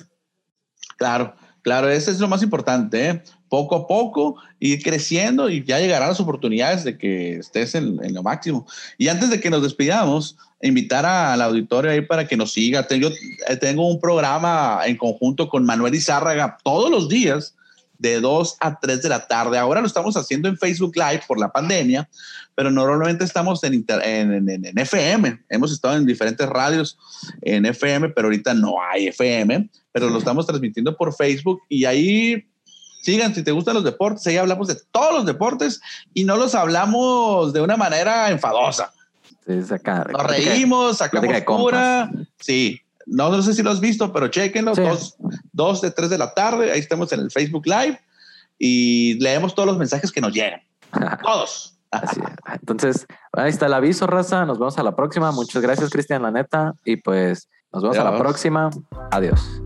[0.97, 3.23] Claro, claro, eso es lo más importante, ¿eh?
[3.49, 8.13] Poco a poco, ir creciendo y ya llegarán las oportunidades de que estés en, en
[8.13, 8.65] lo máximo.
[8.97, 10.37] Y antes de que nos despidamos,
[10.67, 12.87] invitar al auditorio ahí para que nos siga.
[12.89, 17.55] Eh, tengo un programa en conjunto con Manuel Izárraga todos los días
[17.97, 19.57] de 2 a 3 de la tarde.
[19.57, 22.09] Ahora lo estamos haciendo en Facebook Live por la pandemia,
[22.53, 25.39] pero normalmente estamos en, inter- en- en FM.
[25.49, 26.97] Hemos estado en diferentes radios
[27.41, 32.45] en FM, pero ahorita no hay FM, pero lo estamos transmitiendo por Facebook y ahí
[33.01, 34.27] sigan si te gustan los deportes.
[34.27, 35.79] Ahí hablamos de todos los deportes
[36.13, 38.91] y no los hablamos de una manera enfadosa.
[39.71, 42.09] Acá, Nos reímos, sacamos cura.
[42.39, 44.75] Sí, no, no sé si lo has visto, pero chequenlo.
[44.75, 44.81] Sí.
[44.81, 45.15] Dos,
[45.53, 46.71] dos de tres de la tarde.
[46.71, 47.99] Ahí estamos en el Facebook Live
[48.57, 50.61] y leemos todos los mensajes que nos llegan.
[51.23, 51.77] Todos.
[51.91, 52.53] Así es.
[52.59, 54.45] Entonces, ahí está el aviso, raza.
[54.45, 55.31] Nos vemos a la próxima.
[55.31, 56.73] Muchas gracias, Cristian, la neta.
[56.83, 58.69] Y pues nos vemos a la próxima.
[59.11, 59.61] Adiós.